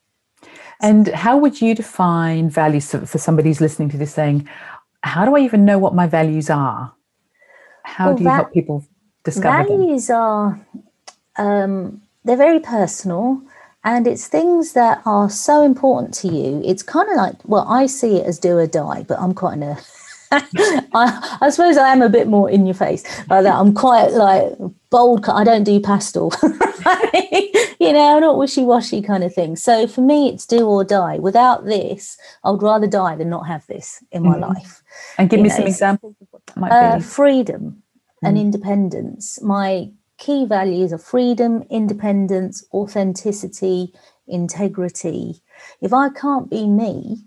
and 0.81 1.09
how 1.09 1.37
would 1.37 1.61
you 1.61 1.75
define 1.75 2.51
values 2.51 2.91
for 2.91 3.19
somebody 3.19 3.49
who's 3.49 3.61
listening 3.61 3.89
to 3.89 3.97
this 3.97 4.13
saying 4.13 4.49
how 5.03 5.25
do 5.25 5.37
i 5.37 5.41
even 5.41 5.65
know 5.65 5.79
what 5.79 5.95
my 5.95 6.07
values 6.07 6.51
are 6.51 6.93
how 7.85 8.09
well, 8.09 8.17
do 8.17 8.23
you 8.23 8.29
va- 8.29 8.37
help 8.37 8.53
people 8.53 8.85
discover 9.25 9.65
values 9.65 10.09
them? 10.09 10.17
are 10.17 10.67
um, 11.37 12.03
they're 12.25 12.37
very 12.37 12.61
personal 12.61 13.43
and 13.85 14.07
it's 14.07 14.29
things 14.29 14.73
that 14.73 15.03
are 15.05 15.29
so 15.29 15.62
important 15.62 16.15
to 16.15 16.29
you. 16.29 16.62
It's 16.65 16.83
kind 16.83 17.09
of 17.09 17.17
like, 17.17 17.35
well, 17.45 17.67
I 17.69 17.87
see 17.87 18.17
it 18.17 18.27
as 18.27 18.39
do 18.39 18.57
or 18.59 18.67
die, 18.67 19.05
but 19.09 19.19
I'm 19.19 19.35
quite 19.35 19.59
a, 19.59 19.77
I, 20.33 21.39
I 21.41 21.51
suppose 21.51 21.77
I 21.77 21.93
am 21.93 22.01
a 22.01 22.09
bit 22.09 22.29
more 22.29 22.49
in 22.49 22.65
your 22.65 22.75
face 22.75 23.03
like 23.29 23.43
that. 23.43 23.55
I'm 23.55 23.75
quite 23.75 24.12
like 24.12 24.53
bold. 24.91 25.29
I 25.29 25.43
don't 25.43 25.65
do 25.65 25.81
pastel, 25.81 26.33
you 27.81 27.93
know, 27.93 28.21
not 28.21 28.39
wishy 28.39 28.62
washy 28.62 29.03
kind 29.03 29.25
of 29.25 29.35
thing. 29.35 29.57
So 29.57 29.89
for 29.89 30.01
me, 30.01 30.29
it's 30.29 30.47
do 30.47 30.67
or 30.67 30.85
die. 30.85 31.19
Without 31.19 31.65
this, 31.65 32.17
I 32.45 32.51
would 32.51 32.62
rather 32.62 32.87
die 32.87 33.17
than 33.17 33.31
not 33.31 33.49
have 33.49 33.67
this 33.67 34.03
in 34.12 34.23
my 34.23 34.37
mm-hmm. 34.37 34.55
life. 34.55 34.83
And 35.19 35.29
give 35.29 35.39
you 35.39 35.45
me 35.45 35.49
know, 35.49 35.57
some 35.57 35.67
examples. 35.67 36.15
Uh, 36.57 37.01
freedom 37.01 37.83
mm. 38.23 38.29
and 38.29 38.39
independence. 38.39 39.43
My 39.43 39.91
key 40.23 40.45
values 40.47 40.93
are 40.93 40.99
freedom, 40.99 41.64
independence, 41.69 42.64
authenticity, 42.73 43.93
integrity. 44.29 45.43
If 45.81 45.93
I 45.93 46.11
can't 46.11 46.49
be 46.49 46.69
me, 46.69 47.25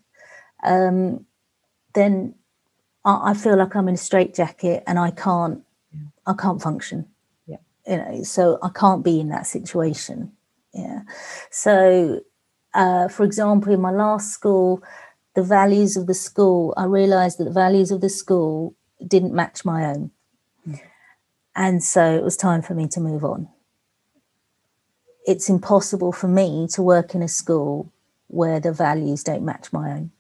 um, 0.64 1.26
then 1.94 2.36
I, 3.04 3.32
I, 3.32 3.34
feel 3.34 3.58
like 3.58 3.76
I'm 3.76 3.90
in 3.90 3.96
a 3.96 3.98
straitjacket 3.98 4.84
and 4.88 4.98
I 4.98 5.12
can't, 5.12 5.62
yeah. 5.94 6.08
I 6.26 6.34
can't 6.42 6.62
function. 6.62 7.06
Yeah. 7.46 7.58
You 7.86 7.98
know, 7.98 8.24
so 8.24 8.60
I 8.64 8.70
can't 8.70 9.04
be 9.04 9.20
in 9.20 9.28
that 9.28 9.46
situation. 9.46 10.32
Yeah. 10.74 11.02
So, 11.52 12.22
uh, 12.74 13.10
for 13.10 13.26
example, 13.26 13.74
in 13.74 13.82
my 13.82 13.92
last 13.92 14.32
school, 14.32 14.82
the 15.36 15.44
values 15.44 15.98
of 15.98 16.08
the 16.08 16.14
school, 16.14 16.74
I 16.78 16.86
realized 16.86 17.40
that 17.40 17.44
the 17.44 17.60
values 17.66 17.92
of 17.92 18.00
the 18.00 18.10
school 18.10 18.74
didn't 19.06 19.34
match 19.34 19.66
my 19.66 19.84
own. 19.86 20.12
And 21.56 21.84
so 21.84 22.16
it 22.16 22.24
was 22.24 22.36
time 22.36 22.62
for 22.62 22.74
me 22.74 22.88
to 22.90 23.00
move 23.00 23.24
on. 23.24 23.48
It's 25.26 25.50
impossible 25.50 26.12
for 26.12 26.28
me 26.28 26.68
to 26.74 26.82
work 26.82 27.16
in 27.16 27.24
a 27.24 27.28
school 27.28 27.92
where 28.28 28.60
the 28.60 28.74
values 28.74 29.24
don't 29.24 29.44
match 29.44 29.72
my 29.72 29.92
own. 29.92 30.12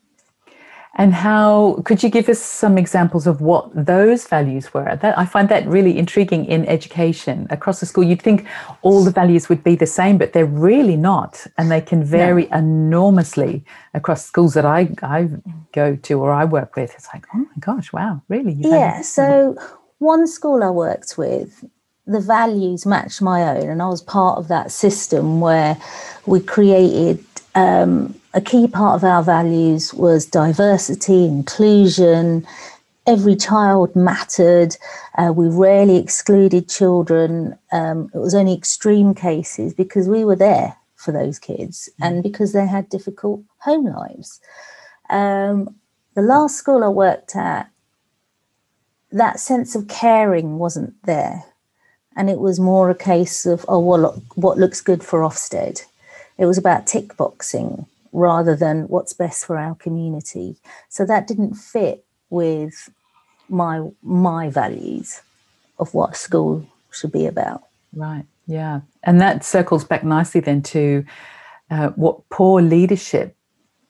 And 0.97 1.13
how 1.13 1.81
could 1.83 2.01
you 2.03 2.09
give 2.09 2.29
us 2.29 2.39
some 2.39 2.77
examples 2.77 3.27
of 3.27 3.41
what 3.41 3.69
those 3.75 4.25
values 4.27 4.73
were? 4.73 4.95
That 4.95 5.17
I 5.19 5.25
find 5.25 5.49
that 5.49 5.67
really 5.67 5.97
intriguing 5.97 6.45
in 6.45 6.65
education 6.67 7.47
across 7.49 7.81
the 7.81 7.85
school. 7.85 8.05
You'd 8.05 8.21
think 8.21 8.47
all 8.81 9.03
the 9.03 9.11
values 9.11 9.49
would 9.49 9.61
be 9.61 9.75
the 9.75 9.85
same, 9.85 10.17
but 10.17 10.31
they're 10.31 10.45
really 10.45 10.95
not, 10.95 11.45
and 11.57 11.69
they 11.69 11.81
can 11.81 12.01
vary 12.01 12.47
no. 12.47 12.57
enormously 12.59 13.65
across 13.93 14.25
schools 14.25 14.53
that 14.53 14.65
I 14.65 14.89
I 15.03 15.29
go 15.73 15.97
to 15.97 16.13
or 16.21 16.31
I 16.31 16.45
work 16.45 16.77
with. 16.77 16.93
It's 16.95 17.09
like, 17.13 17.25
oh 17.33 17.39
my 17.39 17.59
gosh, 17.59 17.91
wow, 17.91 18.21
really? 18.29 18.53
yeah. 18.53 19.01
So 19.01 19.57
one 20.05 20.27
school 20.27 20.63
I 20.63 20.69
worked 20.69 21.17
with, 21.17 21.65
the 22.07 22.19
values 22.19 22.85
matched 22.85 23.21
my 23.21 23.41
own, 23.43 23.67
and 23.69 23.81
I 23.81 23.87
was 23.87 24.01
part 24.01 24.37
of 24.37 24.47
that 24.47 24.71
system 24.71 25.41
where 25.41 25.77
we 26.25 26.39
created 26.39 27.23
um, 27.55 28.13
a 28.33 28.41
key 28.41 28.67
part 28.67 28.95
of 28.95 29.03
our 29.03 29.23
values 29.23 29.93
was 29.93 30.25
diversity, 30.25 31.25
inclusion. 31.25 32.45
Every 33.07 33.35
child 33.35 33.95
mattered. 33.95 34.75
Uh, 35.17 35.31
we 35.33 35.47
rarely 35.47 35.97
excluded 35.97 36.67
children. 36.67 37.57
Um, 37.71 38.09
it 38.13 38.17
was 38.17 38.35
only 38.35 38.53
extreme 38.53 39.13
cases 39.13 39.73
because 39.73 40.09
we 40.09 40.25
were 40.25 40.35
there 40.35 40.75
for 40.95 41.11
those 41.11 41.39
kids 41.39 41.89
mm. 42.01 42.07
and 42.07 42.23
because 42.23 42.51
they 42.51 42.67
had 42.67 42.89
difficult 42.89 43.41
home 43.59 43.85
lives. 43.85 44.41
Um, 45.09 45.75
the 46.15 46.21
last 46.21 46.57
school 46.57 46.83
I 46.83 46.89
worked 46.89 47.35
at, 47.35 47.69
that 49.15 49.39
sense 49.39 49.75
of 49.75 49.87
caring 49.87 50.57
wasn't 50.57 50.93
there. 51.03 51.43
And 52.17 52.29
it 52.29 52.39
was 52.39 52.59
more 52.59 52.89
a 52.89 52.95
case 52.95 53.45
of, 53.45 53.65
oh, 53.67 53.79
well, 53.79 53.99
look, 53.99 54.21
what 54.35 54.57
looks 54.57 54.81
good 54.81 55.03
for 55.03 55.21
Ofsted? 55.21 55.83
It 56.37 56.45
was 56.45 56.57
about 56.57 56.87
tick 56.87 57.15
boxing 57.17 57.85
rather 58.11 58.55
than 58.55 58.83
what's 58.83 59.13
best 59.13 59.45
for 59.45 59.57
our 59.57 59.75
community. 59.75 60.55
So 60.89 61.05
that 61.05 61.27
didn't 61.27 61.55
fit 61.55 62.05
with 62.29 62.89
my 63.49 63.87
my 64.01 64.49
values 64.49 65.21
of 65.77 65.93
what 65.93 66.17
school 66.17 66.65
should 66.91 67.11
be 67.11 67.25
about. 67.25 67.63
Right. 67.93 68.25
Yeah. 68.47 68.81
And 69.03 69.21
that 69.21 69.43
circles 69.43 69.83
back 69.83 70.03
nicely 70.03 70.41
then 70.41 70.61
to 70.63 71.05
uh, 71.69 71.89
what 71.89 72.27
poor 72.29 72.61
leadership 72.61 73.35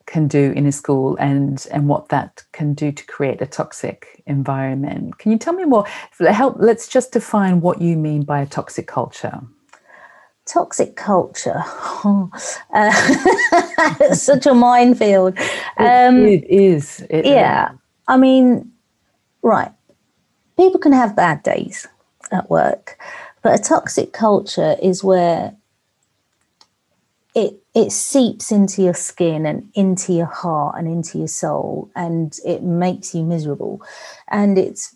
can 0.05 0.27
do 0.27 0.51
in 0.55 0.65
a 0.65 0.71
school 0.71 1.15
and 1.17 1.65
and 1.71 1.87
what 1.87 2.09
that 2.09 2.43
can 2.51 2.73
do 2.73 2.91
to 2.91 3.05
create 3.05 3.41
a 3.41 3.45
toxic 3.45 4.23
environment. 4.25 5.17
Can 5.17 5.31
you 5.31 5.37
tell 5.37 5.53
me 5.53 5.65
more? 5.65 5.85
Help. 6.19 6.57
Let's 6.59 6.87
just 6.87 7.11
define 7.11 7.61
what 7.61 7.81
you 7.81 7.97
mean 7.97 8.23
by 8.23 8.41
a 8.41 8.45
toxic 8.45 8.87
culture. 8.87 9.41
Toxic 10.45 10.95
culture. 10.95 11.63
Oh, 11.65 12.29
uh, 12.73 14.13
such 14.13 14.45
a 14.45 14.53
minefield. 14.53 15.37
Um, 15.77 16.25
it, 16.25 16.43
it 16.43 16.49
is. 16.49 17.05
It 17.09 17.25
yeah. 17.25 17.71
Is. 17.71 17.77
I 18.07 18.17
mean, 18.17 18.71
right. 19.41 19.71
People 20.55 20.79
can 20.79 20.93
have 20.93 21.15
bad 21.15 21.43
days 21.43 21.87
at 22.31 22.49
work, 22.49 22.97
but 23.41 23.59
a 23.59 23.61
toxic 23.61 24.13
culture 24.13 24.75
is 24.81 25.03
where 25.03 25.55
it 27.33 27.64
it 27.75 27.91
seeps 27.91 28.51
into 28.51 28.81
your 28.81 28.93
skin 28.93 29.45
and 29.45 29.69
into 29.75 30.13
your 30.13 30.25
heart 30.25 30.75
and 30.77 30.87
into 30.87 31.17
your 31.17 31.27
soul 31.27 31.91
and 31.95 32.39
it 32.45 32.63
makes 32.63 33.13
you 33.13 33.23
miserable. 33.23 33.81
And 34.29 34.57
it's 34.57 34.95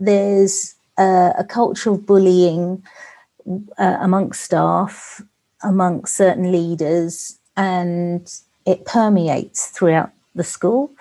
there's 0.00 0.74
a, 0.98 1.32
a 1.38 1.44
culture 1.44 1.90
of 1.90 2.04
bullying 2.04 2.82
uh, 3.78 3.96
amongst 4.00 4.42
staff 4.42 5.22
amongst 5.62 6.16
certain 6.16 6.50
leaders 6.50 7.38
and 7.56 8.32
it 8.66 8.84
permeates 8.86 9.68
throughout 9.68 10.10
the 10.34 10.44
school. 10.44 10.92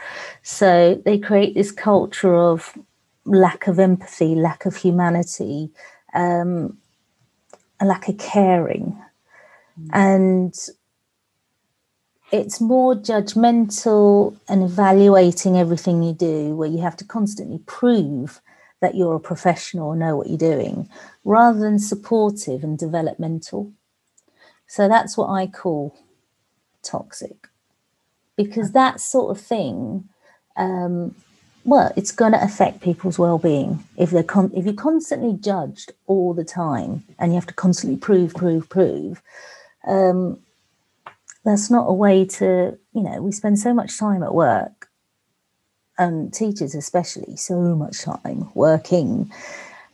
So 0.43 1.01
they 1.05 1.17
create 1.17 1.55
this 1.55 1.71
culture 1.71 2.35
of 2.35 2.77
lack 3.25 3.67
of 3.67 3.79
empathy 3.79 4.35
lack 4.35 4.65
of 4.65 4.75
humanity 4.75 5.71
um, 6.13 6.77
a 7.79 7.85
lack 7.85 8.07
of 8.09 8.17
caring. 8.17 8.97
And 9.93 10.53
it's 12.31 12.62
more 12.62 12.95
judgmental 12.95 14.36
and 14.48 14.63
evaluating 14.63 15.57
everything 15.57 16.03
you 16.03 16.13
do, 16.13 16.55
where 16.55 16.69
you 16.69 16.79
have 16.79 16.98
to 16.98 17.05
constantly 17.05 17.59
prove 17.65 18.41
that 18.81 18.95
you're 18.95 19.15
a 19.15 19.19
professional 19.19 19.93
know 19.95 20.15
what 20.15 20.27
you're 20.27 20.38
doing, 20.38 20.88
rather 21.24 21.59
than 21.59 21.79
supportive 21.79 22.63
and 22.63 22.77
developmental. 22.77 23.71
So 24.67 24.88
that's 24.88 25.17
what 25.17 25.29
I 25.29 25.48
call 25.48 25.98
toxic, 26.83 27.48
because 28.38 28.71
that 28.71 29.01
sort 29.01 29.36
of 29.36 29.43
thing, 29.43 30.07
um, 30.55 31.15
well, 31.65 31.91
it's 31.98 32.12
going 32.12 32.31
to 32.31 32.43
affect 32.43 32.81
people's 32.81 33.19
well-being 33.19 33.83
if 33.98 34.12
they're 34.12 34.24
con- 34.24 34.51
if 34.55 34.63
you're 34.63 34.74
constantly 34.74 35.33
judged 35.33 35.91
all 36.07 36.33
the 36.33 36.45
time 36.45 37.03
and 37.17 37.31
you 37.31 37.36
have 37.36 37.48
to 37.48 37.53
constantly 37.53 37.98
prove, 37.98 38.33
prove, 38.33 38.69
prove 38.69 39.21
um, 39.86 40.39
that's 41.46 41.72
not 41.72 41.86
a 41.88 41.93
way 41.93 42.25
to, 42.25 42.77
you 42.93 43.03
know, 43.03 43.22
we 43.22 43.31
spend 43.31 43.60
so 43.60 43.74
much 43.74 43.98
time 43.98 44.24
at 44.24 44.34
work, 44.34 44.89
and 45.98 46.34
teachers 46.34 46.75
especially, 46.75 47.36
so 47.36 47.75
much 47.75 48.01
time 48.01 48.50
working. 48.53 49.31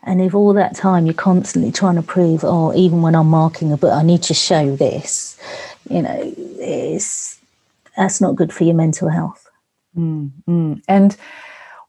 And 0.04 0.22
if 0.22 0.36
all 0.36 0.54
that 0.54 0.76
time 0.76 1.06
you're 1.06 1.16
constantly 1.16 1.72
trying 1.72 1.96
to 1.96 2.04
prove, 2.04 2.44
oh, 2.44 2.74
even 2.76 3.02
when 3.02 3.16
I'm 3.16 3.28
marking 3.28 3.72
a 3.72 3.78
book, 3.78 3.92
I 3.94 4.04
need 4.04 4.22
to 4.24 4.36
show 4.36 4.76
this, 4.76 5.40
you 5.90 6.04
know, 6.04 6.34
it's 6.60 7.40
that's 7.98 8.22
not 8.22 8.36
good 8.36 8.54
for 8.54 8.66
your 8.66 8.76
mental 8.76 9.10
health. 9.10 9.50
Mm, 9.98 10.32
mm. 10.48 10.82
And 10.88 11.18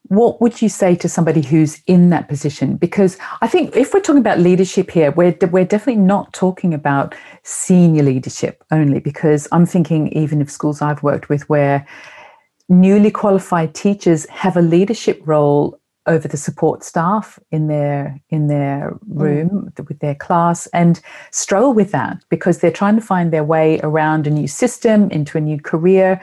what 0.08 0.40
would 0.40 0.62
you 0.62 0.68
say 0.68 0.94
to 0.96 1.08
somebody 1.08 1.42
who's 1.42 1.82
in 1.86 2.10
that 2.10 2.28
position? 2.28 2.76
Because 2.76 3.18
I 3.40 3.48
think 3.48 3.74
if 3.76 3.92
we're 3.92 4.00
talking 4.00 4.20
about 4.20 4.38
leadership 4.38 4.90
here, 4.90 5.10
we're, 5.12 5.36
we're 5.50 5.64
definitely 5.64 6.02
not 6.02 6.32
talking 6.32 6.72
about 6.74 7.14
senior 7.42 8.02
leadership 8.02 8.62
only, 8.70 9.00
because 9.00 9.48
I'm 9.52 9.66
thinking 9.66 10.08
even 10.08 10.40
of 10.40 10.50
schools 10.50 10.82
I've 10.82 11.02
worked 11.02 11.28
with 11.28 11.48
where 11.48 11.86
newly 12.68 13.10
qualified 13.10 13.74
teachers 13.74 14.28
have 14.28 14.56
a 14.56 14.62
leadership 14.62 15.20
role 15.24 15.80
over 16.06 16.28
the 16.28 16.36
support 16.36 16.84
staff 16.84 17.38
in 17.50 17.66
their 17.66 18.20
in 18.30 18.46
their 18.46 18.92
mm. 18.92 19.20
room 19.20 19.72
mm. 19.74 19.88
with 19.88 19.98
their 19.98 20.14
class 20.14 20.66
and 20.68 21.00
struggle 21.32 21.72
with 21.72 21.90
that 21.90 22.22
because 22.28 22.58
they're 22.58 22.70
trying 22.70 22.94
to 22.94 23.00
find 23.00 23.32
their 23.32 23.44
way 23.44 23.80
around 23.82 24.26
a 24.26 24.30
new 24.30 24.46
system 24.46 25.10
into 25.10 25.36
a 25.36 25.40
new 25.40 25.60
career 25.60 26.20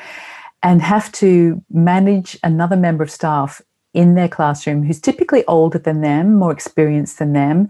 and 0.62 0.82
have 0.82 1.12
to 1.12 1.62
manage 1.70 2.38
another 2.44 2.78
member 2.78 3.04
of 3.04 3.12
staff 3.12 3.62
in 3.94 4.16
their 4.16 4.28
classroom 4.28 4.84
who's 4.84 5.00
typically 5.00 5.46
older 5.46 5.78
than 5.78 6.02
them, 6.02 6.36
more 6.36 6.52
experienced 6.52 7.20
than 7.20 7.34
them, 7.34 7.68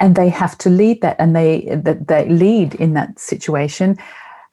and 0.00 0.16
they 0.16 0.28
have 0.28 0.56
to 0.58 0.68
lead 0.70 1.00
that 1.02 1.16
and 1.18 1.34
they 1.34 1.62
that 1.70 2.08
they 2.08 2.28
lead 2.28 2.74
in 2.74 2.94
that 2.94 3.18
situation, 3.18 3.96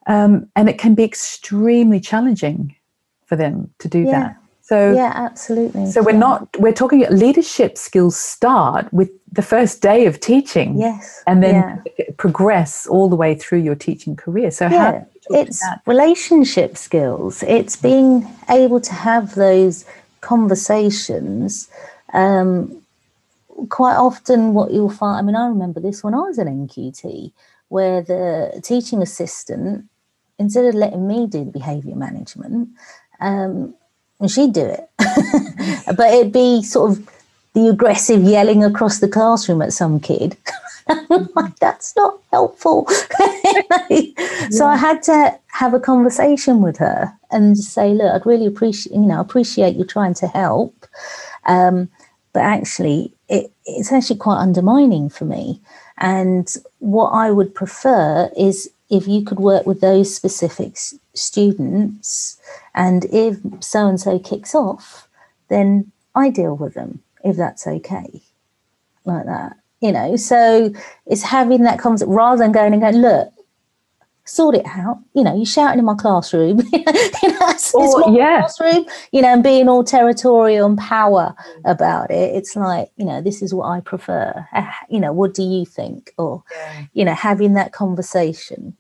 um, 0.08 0.48
and 0.56 0.70
it 0.70 0.78
can 0.78 0.96
be 0.96 1.04
extremely 1.04 2.00
challenging 2.00 2.76
for 3.26 3.36
them 3.36 3.70
to 3.80 3.88
do 3.88 4.00
Yeah. 4.00 4.12
that. 4.12 4.38
So 4.62 4.94
yeah, 4.94 5.12
absolutely. 5.14 5.88
so 5.92 6.02
we're 6.02 6.12
Yeah. 6.12 6.20
not 6.20 6.48
we're 6.58 6.72
talking 6.72 7.06
leadership 7.10 7.78
skills 7.78 8.16
start 8.16 8.88
with 8.94 9.10
the 9.34 9.42
first 9.42 9.82
day 9.82 10.06
of 10.06 10.20
teaching 10.20 10.78
Yes. 10.78 11.24
and 11.28 11.44
then 11.44 11.82
yeah. 11.98 12.06
progress 12.18 12.88
all 12.88 13.10
the 13.10 13.16
way 13.18 13.36
through 13.36 13.60
your 13.60 13.76
teaching 13.76 14.16
career. 14.16 14.52
So 14.52 14.68
yeah, 14.68 14.92
do 14.92 14.98
you 14.98 15.02
talk 15.02 15.34
to 15.34 15.40
it's 15.42 15.64
relationship 15.86 16.78
skills. 16.78 17.44
It's 17.44 17.76
being 17.76 18.28
able 18.50 18.80
to 18.82 18.94
have 18.94 19.36
those 19.36 19.84
conversations. 20.22 21.70
Um, 22.14 22.82
quite 23.70 23.96
often, 23.96 24.54
what 24.54 24.72
you'll 24.72 24.90
find. 24.90 25.20
I 25.20 25.22
mean, 25.22 25.36
I 25.36 25.48
remember 25.48 25.80
this 25.80 26.04
when 26.04 26.14
I 26.14 26.20
was 26.20 26.38
an 26.38 26.48
NQT, 26.68 27.32
where 27.68 28.02
the 28.02 28.62
teaching 28.64 29.02
assistant, 29.02 29.86
instead 30.40 30.66
of 30.66 30.76
letting 30.76 31.08
me 31.08 31.28
do 31.28 31.46
the 31.46 31.52
behaviour 31.52 31.96
management, 31.96 32.70
um, 33.20 33.74
and 34.20 34.32
she'd 34.32 34.54
do 34.54 34.66
it, 34.66 34.90
but 35.96 36.14
it'd 36.14 36.32
be 36.32 36.64
sort 36.64 36.92
of 36.92 37.10
the 37.54 37.68
aggressive 37.68 38.24
yelling 38.24 38.64
across 38.64 39.00
the 39.00 39.08
classroom 39.08 39.62
at 39.62 39.74
some 39.74 40.00
kid. 40.00 40.38
Like, 41.36 41.58
that's 41.60 41.96
not 41.96 42.20
helpful. 42.32 42.88
So 44.50 44.66
I 44.66 44.76
had 44.76 45.02
to 45.04 45.40
have 45.48 45.74
a 45.74 45.80
conversation 45.80 46.62
with 46.62 46.78
her 46.78 47.14
and 47.32 47.58
say, 47.58 47.94
look, 47.94 48.14
I'd 48.14 48.26
really 48.26 48.46
appreciate, 48.46 48.94
you 48.94 49.02
know, 49.02 49.20
appreciate 49.20 49.76
you 49.76 49.86
trying 49.86 50.14
to 50.16 50.28
help. 50.28 50.86
Um, 51.46 51.90
but 52.34 52.42
actually, 52.42 53.14
it, 53.30 53.52
it's 53.66 53.92
actually 53.92 54.18
quite 54.18 54.38
undermining 54.38 55.10
for 55.10 55.26
me. 55.26 55.62
And 55.98 56.54
what 56.80 57.10
I 57.10 57.32
would 57.32 57.54
prefer 57.54 58.30
is 58.38 58.70
if 58.90 59.08
you 59.08 59.24
could 59.24 59.40
work 59.40 59.66
with 59.66 59.82
those 59.82 60.14
specific 60.14 60.74
s- 60.74 60.96
students, 61.14 62.40
and 62.74 63.06
if 63.06 63.38
so 63.60 63.88
and 63.88 64.00
so 64.00 64.20
kicks 64.20 64.56
off, 64.56 65.08
then 65.50 65.92
I 66.16 66.30
deal 66.30 66.56
with 66.56 66.74
them 66.74 67.02
if 67.24 67.38
that's 67.38 67.68
okay, 67.68 68.22
like 69.06 69.26
that. 69.26 69.58
You 69.82 69.92
know, 69.92 70.16
so 70.16 70.72
it's 71.08 71.24
having 71.24 71.64
that 71.64 71.80
conversation 71.80 72.14
rather 72.14 72.44
than 72.44 72.52
going 72.52 72.74
and 72.74 72.82
going, 72.82 72.98
look, 72.98 73.34
sort 74.36 74.56
it 74.56 74.66
out. 74.66 75.00
You 75.14 75.24
know, 75.24 75.36
you're 75.36 75.46
shouting 75.46 75.80
in 75.80 75.86
my 75.86 75.96
classroom. 75.96 76.60
you 76.74 76.80
know, 76.84 77.48
it's, 77.50 77.74
Or- 77.74 77.84
it's 77.84 78.08
my 78.08 78.16
yeah. 78.18 78.40
classroom. 78.42 78.86
You 79.12 79.22
know, 79.22 79.30
and 79.30 79.44
being 79.44 79.68
all 79.70 79.84
territorial 79.84 80.66
and 80.68 80.78
power 80.78 81.36
about 81.66 82.12
it. 82.12 82.36
It's 82.36 82.56
like, 82.56 82.90
you 82.98 83.06
know, 83.06 83.22
this 83.22 83.42
is 83.42 83.54
what 83.54 83.66
I 83.68 83.80
prefer. 83.82 84.46
Ah, 84.54 84.76
You 84.90 85.00
know, 85.00 85.12
what 85.14 85.34
do 85.34 85.44
you 85.44 85.66
think? 85.66 86.14
Or, 86.18 86.44
you 86.94 87.04
know, 87.06 87.14
having 87.14 87.54
that 87.54 87.72
conversation. 87.74 88.76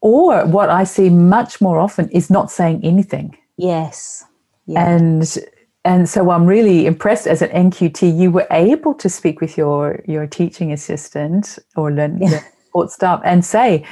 Or 0.00 0.46
what 0.46 0.70
I 0.70 0.84
see 0.84 1.10
much 1.10 1.60
more 1.60 1.78
often 1.78 2.08
is 2.10 2.30
not 2.30 2.50
saying 2.50 2.80
anything. 2.84 3.36
Yes. 3.56 4.24
Yeah. 4.66 4.84
And 4.88 5.38
and 5.84 6.08
so 6.08 6.30
I'm 6.30 6.44
really 6.44 6.84
impressed 6.86 7.26
as 7.26 7.40
an 7.40 7.48
NQT, 7.70 8.18
you 8.18 8.30
were 8.30 8.46
able 8.50 8.92
to 8.94 9.08
speak 9.08 9.40
with 9.40 9.56
your 9.56 10.00
your 10.06 10.26
teaching 10.26 10.72
assistant 10.72 11.58
or 11.76 11.90
learn, 11.92 12.18
Yeah. 12.20 12.30
learn 12.30 12.40
support 12.66 12.90
staff 12.90 13.20
and 13.24 13.44
say, 13.44 13.84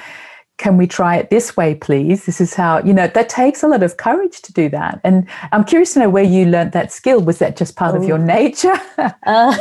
can 0.58 0.78
we 0.78 0.86
try 0.86 1.16
it 1.16 1.28
this 1.28 1.56
way, 1.56 1.74
please? 1.74 2.24
This 2.24 2.40
is 2.40 2.54
how, 2.54 2.82
you 2.82 2.94
know, 2.94 3.06
that 3.08 3.28
takes 3.28 3.62
a 3.62 3.68
lot 3.68 3.82
of 3.82 3.98
courage 3.98 4.40
to 4.42 4.52
do 4.52 4.68
that. 4.70 5.00
And 5.04 5.26
I'm 5.52 5.64
curious 5.64 5.92
to 5.94 5.98
know 6.00 6.08
where 6.08 6.24
you 6.24 6.46
learnt 6.46 6.72
that 6.72 6.92
skill. 6.92 7.20
Was 7.20 7.38
that 7.40 7.56
just 7.56 7.76
part 7.76 7.94
of 7.94 8.04
your 8.04 8.18
nature? 8.18 8.76
Uh, 9.26 9.56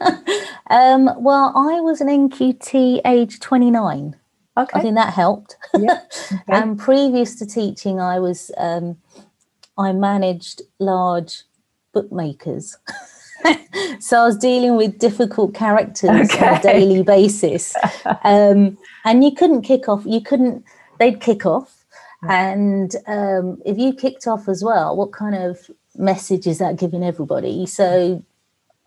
um, 0.70 1.10
well, 1.18 1.52
I 1.56 1.80
was 1.80 2.00
an 2.00 2.08
NQT 2.08 3.00
age 3.04 3.40
29. 3.40 4.16
okay. 4.56 4.78
I 4.78 4.82
think 4.82 4.94
that 4.94 5.12
helped. 5.12 5.56
yeah. 5.78 6.00
Okay. 6.32 6.42
And 6.48 6.78
previous 6.78 7.34
to 7.36 7.46
teaching, 7.46 8.00
I 8.00 8.18
was 8.20 8.50
um, 8.56 8.96
I 9.76 9.92
managed 9.92 10.62
large 10.78 11.42
bookmakers. 11.92 12.76
so 14.00 14.20
I 14.20 14.24
was 14.24 14.36
dealing 14.36 14.76
with 14.76 14.98
difficult 14.98 15.54
characters 15.54 16.30
on 16.34 16.54
a 16.54 16.62
daily 16.62 17.02
basis, 17.02 17.74
um, 18.24 18.78
and 19.04 19.24
you 19.24 19.32
couldn't 19.32 19.62
kick 19.62 19.88
off. 19.88 20.02
You 20.06 20.20
couldn't. 20.20 20.64
They'd 20.98 21.20
kick 21.20 21.44
off, 21.44 21.84
and 22.28 22.94
um, 23.06 23.60
if 23.64 23.78
you 23.78 23.92
kicked 23.92 24.26
off 24.26 24.48
as 24.48 24.62
well, 24.62 24.96
what 24.96 25.12
kind 25.12 25.34
of 25.34 25.70
message 25.96 26.46
is 26.46 26.58
that 26.58 26.76
giving 26.76 27.04
everybody? 27.04 27.66
So 27.66 28.24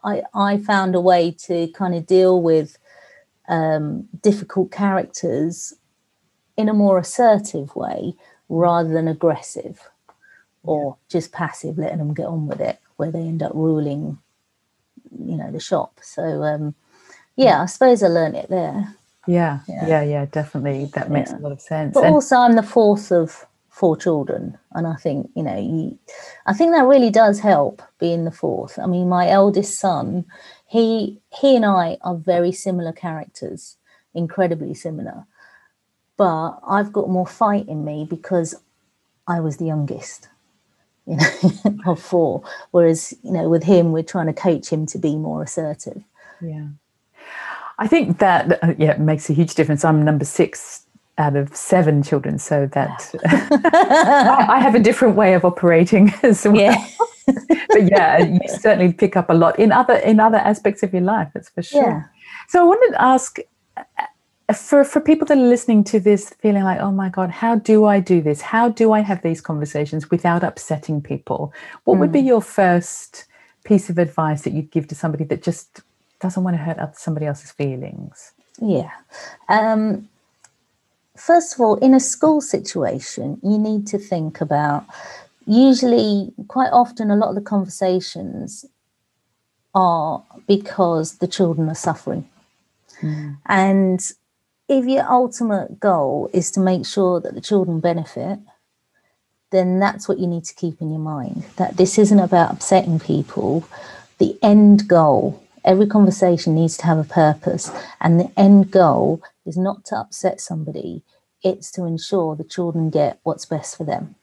I 0.03 0.23
I 0.33 0.57
found 0.57 0.95
a 0.95 1.01
way 1.01 1.31
to 1.45 1.67
kind 1.69 1.93
of 1.93 2.07
deal 2.07 2.41
with 2.41 2.77
um, 3.47 4.07
difficult 4.21 4.71
characters 4.71 5.73
in 6.57 6.69
a 6.69 6.73
more 6.73 6.97
assertive 6.97 7.75
way 7.75 8.13
rather 8.49 8.89
than 8.89 9.07
aggressive 9.07 9.89
or 10.63 10.97
just 11.09 11.31
passive, 11.31 11.77
letting 11.77 11.99
them 11.99 12.13
get 12.13 12.25
on 12.25 12.47
with 12.47 12.59
it, 12.59 12.79
where 12.97 13.11
they 13.11 13.21
end 13.21 13.41
up 13.41 13.53
ruling, 13.53 14.17
you 15.11 15.37
know, 15.37 15.51
the 15.51 15.59
shop. 15.59 15.99
So, 16.01 16.43
um, 16.43 16.75
yeah, 17.35 17.61
I 17.61 17.65
suppose 17.67 18.03
I 18.03 18.07
learned 18.07 18.35
it 18.35 18.49
there. 18.49 18.95
yeah, 19.27 19.59
Yeah. 19.67 19.87
yeah, 19.87 20.01
yeah, 20.03 20.25
definitely. 20.25 20.85
That 20.95 21.11
makes 21.11 21.31
Yeah. 21.31 21.37
a 21.37 21.41
lot 21.41 21.51
of 21.51 21.61
sense. 21.61 21.93
But 21.93 22.05
And- 22.05 22.13
also, 22.15 22.37
I'm 22.37 22.55
the 22.55 22.63
fourth 22.63 23.11
of 23.11 23.45
four 23.69 23.95
children, 23.97 24.57
and 24.73 24.87
I 24.87 24.95
think 24.95 25.29
you 25.35 25.43
know, 25.43 25.57
you, 25.57 25.97
I 26.47 26.53
think 26.53 26.71
that 26.73 26.85
really 26.87 27.11
does 27.11 27.39
help 27.41 27.81
being 27.99 28.23
the 28.25 28.31
fourth. 28.31 28.79
I 28.79 28.87
mean, 28.87 29.07
my 29.09 29.29
eldest 29.29 29.79
son, 29.79 30.25
he 30.65 31.21
he 31.29 31.55
and 31.55 31.65
I 31.65 31.97
are 32.01 32.15
very 32.15 32.51
similar 32.51 32.91
characters, 32.91 33.77
incredibly 34.15 34.73
similar, 34.73 35.25
but 36.17 36.59
I've 36.67 36.91
got 36.93 37.09
more 37.09 37.27
fight 37.27 37.67
in 37.67 37.85
me 37.85 38.05
because 38.09 38.55
I 39.27 39.39
was 39.41 39.57
the 39.57 39.65
youngest. 39.65 40.29
You 41.07 41.15
know, 41.65 41.91
of 41.91 42.01
four. 42.01 42.43
Whereas, 42.71 43.13
you 43.23 43.31
know, 43.31 43.49
with 43.49 43.63
him, 43.63 43.91
we're 43.91 44.03
trying 44.03 44.27
to 44.27 44.33
coach 44.33 44.69
him 44.69 44.85
to 44.87 44.97
be 44.97 45.15
more 45.15 45.41
assertive. 45.43 46.03
Yeah. 46.41 46.67
I 47.79 47.87
think 47.87 48.19
that, 48.19 48.63
uh, 48.63 48.73
yeah, 48.77 48.97
makes 48.97 49.29
a 49.29 49.33
huge 49.33 49.55
difference. 49.55 49.85
I'm 49.85 50.03
number 50.03 50.25
six 50.25 50.83
out 51.17 51.35
of 51.35 51.55
seven 51.55 52.03
children, 52.03 52.37
so 52.37 52.67
that 52.73 53.11
I, 53.25 54.45
I 54.57 54.59
have 54.59 54.75
a 54.75 54.79
different 54.79 55.15
way 55.15 55.33
of 55.33 55.45
operating 55.45 56.13
as 56.23 56.45
well. 56.45 56.55
Yeah. 56.55 56.87
But 57.69 57.89
yeah, 57.89 58.17
you 58.19 58.39
certainly 58.47 58.93
pick 58.93 59.17
up 59.17 59.29
a 59.29 59.33
lot 59.33 59.59
in 59.59 59.71
other 59.71 59.95
in 59.95 60.19
other 60.19 60.37
aspects 60.37 60.83
of 60.83 60.93
your 60.93 61.01
life. 61.01 61.29
That's 61.33 61.49
for 61.49 61.61
sure. 61.61 61.83
Yeah. 61.83 62.03
So 62.47 62.61
I 62.61 62.63
wanted 62.63 62.93
to 62.93 63.01
ask 63.01 63.37
for 64.55 64.83
for 64.83 65.01
people 65.01 65.25
that 65.27 65.37
are 65.37 65.41
listening 65.41 65.83
to 65.85 65.99
this, 65.99 66.29
feeling 66.39 66.63
like, 66.63 66.79
oh 66.79 66.91
my 66.91 67.09
god, 67.09 67.29
how 67.29 67.55
do 67.55 67.85
I 67.85 67.99
do 67.99 68.21
this? 68.21 68.41
How 68.41 68.69
do 68.69 68.93
I 68.93 69.01
have 69.01 69.21
these 69.21 69.41
conversations 69.41 70.09
without 70.09 70.43
upsetting 70.43 71.01
people? 71.01 71.53
What 71.83 71.99
would 71.99 72.11
be 72.11 72.21
your 72.21 72.41
first 72.41 73.25
piece 73.65 73.89
of 73.89 73.97
advice 73.97 74.43
that 74.43 74.53
you'd 74.53 74.71
give 74.71 74.87
to 74.87 74.95
somebody 74.95 75.25
that 75.25 75.43
just 75.43 75.81
doesn't 76.21 76.43
want 76.43 76.55
to 76.55 76.63
hurt 76.63 76.97
somebody 76.97 77.25
else's 77.25 77.51
feelings? 77.51 78.31
Yeah. 78.61 78.91
Um, 79.49 80.07
first 81.17 81.53
of 81.53 81.59
all, 81.59 81.75
in 81.75 81.93
a 81.93 81.99
school 81.99 82.39
situation, 82.39 83.39
you 83.43 83.57
need 83.57 83.85
to 83.87 83.99
think 83.99 84.39
about 84.39 84.85
usually, 85.45 86.31
quite 86.47 86.71
often, 86.71 87.11
a 87.11 87.17
lot 87.17 87.29
of 87.29 87.35
the 87.35 87.41
conversations 87.41 88.65
are 89.75 90.23
because 90.47 91.17
the 91.17 91.27
children 91.27 91.69
are 91.69 91.75
suffering. 91.75 92.27
And 93.45 93.99
if 94.67 94.85
your 94.85 95.09
ultimate 95.09 95.79
goal 95.79 96.29
is 96.33 96.51
to 96.51 96.59
make 96.59 96.85
sure 96.85 97.19
that 97.21 97.33
the 97.33 97.41
children 97.41 97.79
benefit, 97.79 98.39
then 99.51 99.79
that's 99.79 100.09
what 100.09 100.19
you 100.19 100.27
need 100.27 100.43
to 100.43 100.55
keep 100.55 100.81
in 100.81 100.89
your 100.89 100.99
mind 100.99 101.45
that 101.55 101.77
this 101.77 101.97
isn't 101.97 102.19
about 102.19 102.51
upsetting 102.51 102.99
people. 102.99 103.63
The 104.17 104.37
end 104.41 104.87
goal, 104.87 105.41
every 105.63 105.87
conversation 105.87 106.55
needs 106.55 106.75
to 106.77 106.85
have 106.85 106.97
a 106.97 107.03
purpose, 107.03 107.71
and 108.01 108.19
the 108.19 108.31
end 108.37 108.71
goal 108.71 109.21
is 109.45 109.57
not 109.57 109.85
to 109.85 109.95
upset 109.95 110.41
somebody, 110.41 111.03
it's 111.43 111.71
to 111.71 111.85
ensure 111.85 112.35
the 112.35 112.43
children 112.43 112.89
get 112.89 113.19
what's 113.23 113.45
best 113.45 113.77
for 113.77 113.85
them. 113.85 114.15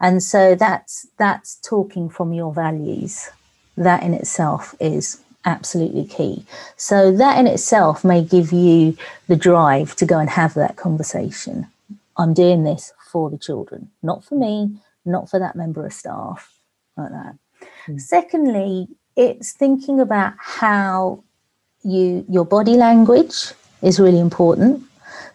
And 0.00 0.22
so 0.22 0.54
that's 0.54 1.06
that's 1.16 1.56
talking 1.56 2.08
from 2.08 2.32
your 2.32 2.52
values. 2.52 3.30
That 3.76 4.02
in 4.02 4.14
itself 4.14 4.74
is 4.80 5.22
absolutely 5.44 6.04
key. 6.04 6.44
So 6.76 7.12
that 7.16 7.38
in 7.38 7.46
itself 7.46 8.04
may 8.04 8.22
give 8.22 8.52
you 8.52 8.96
the 9.28 9.36
drive 9.36 9.96
to 9.96 10.06
go 10.06 10.18
and 10.18 10.30
have 10.30 10.54
that 10.54 10.76
conversation. 10.76 11.66
I'm 12.16 12.34
doing 12.34 12.64
this 12.64 12.92
for 13.10 13.30
the 13.30 13.38
children, 13.38 13.90
not 14.02 14.24
for 14.24 14.34
me, 14.34 14.78
not 15.04 15.30
for 15.30 15.38
that 15.38 15.56
member 15.56 15.86
of 15.86 15.92
staff, 15.92 16.52
like 16.96 17.10
that. 17.10 17.38
Secondly, 17.98 18.88
it's 19.16 19.52
thinking 19.52 20.00
about 20.00 20.34
how 20.38 21.22
you 21.82 22.24
your 22.28 22.44
body 22.44 22.74
language 22.74 23.52
is 23.82 23.98
really 23.98 24.20
important. 24.20 24.82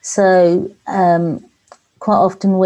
So 0.01 0.69
um, 0.87 1.43
quite 1.99 2.17
often 2.17 2.57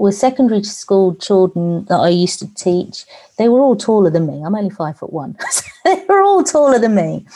with 0.00 0.14
secondary 0.14 0.62
school 0.62 1.14
children 1.16 1.84
that 1.86 1.98
I 1.98 2.08
used 2.08 2.38
to 2.40 2.54
teach, 2.54 3.04
they 3.38 3.48
were 3.48 3.60
all 3.60 3.76
taller 3.76 4.10
than 4.10 4.26
me. 4.26 4.42
I'm 4.42 4.54
only 4.54 4.70
five 4.70 4.98
foot 4.98 5.12
one. 5.12 5.36
they 5.84 6.04
were 6.08 6.22
all 6.22 6.42
taller 6.42 6.78
than 6.78 6.94
me. 6.94 7.26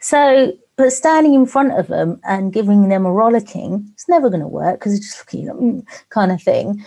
So, 0.00 0.52
but 0.76 0.92
standing 0.92 1.34
in 1.34 1.44
front 1.46 1.78
of 1.78 1.88
them 1.88 2.20
and 2.24 2.52
giving 2.52 2.88
them 2.88 3.04
a 3.04 3.12
rollicking, 3.12 3.86
it's 3.92 4.08
never 4.08 4.30
going 4.30 4.40
to 4.40 4.48
work 4.48 4.80
because 4.80 4.94
it's 4.94 5.06
just 5.06 5.20
looking 5.20 5.46
them 5.46 5.84
kind 6.08 6.32
of 6.32 6.42
thing. 6.42 6.84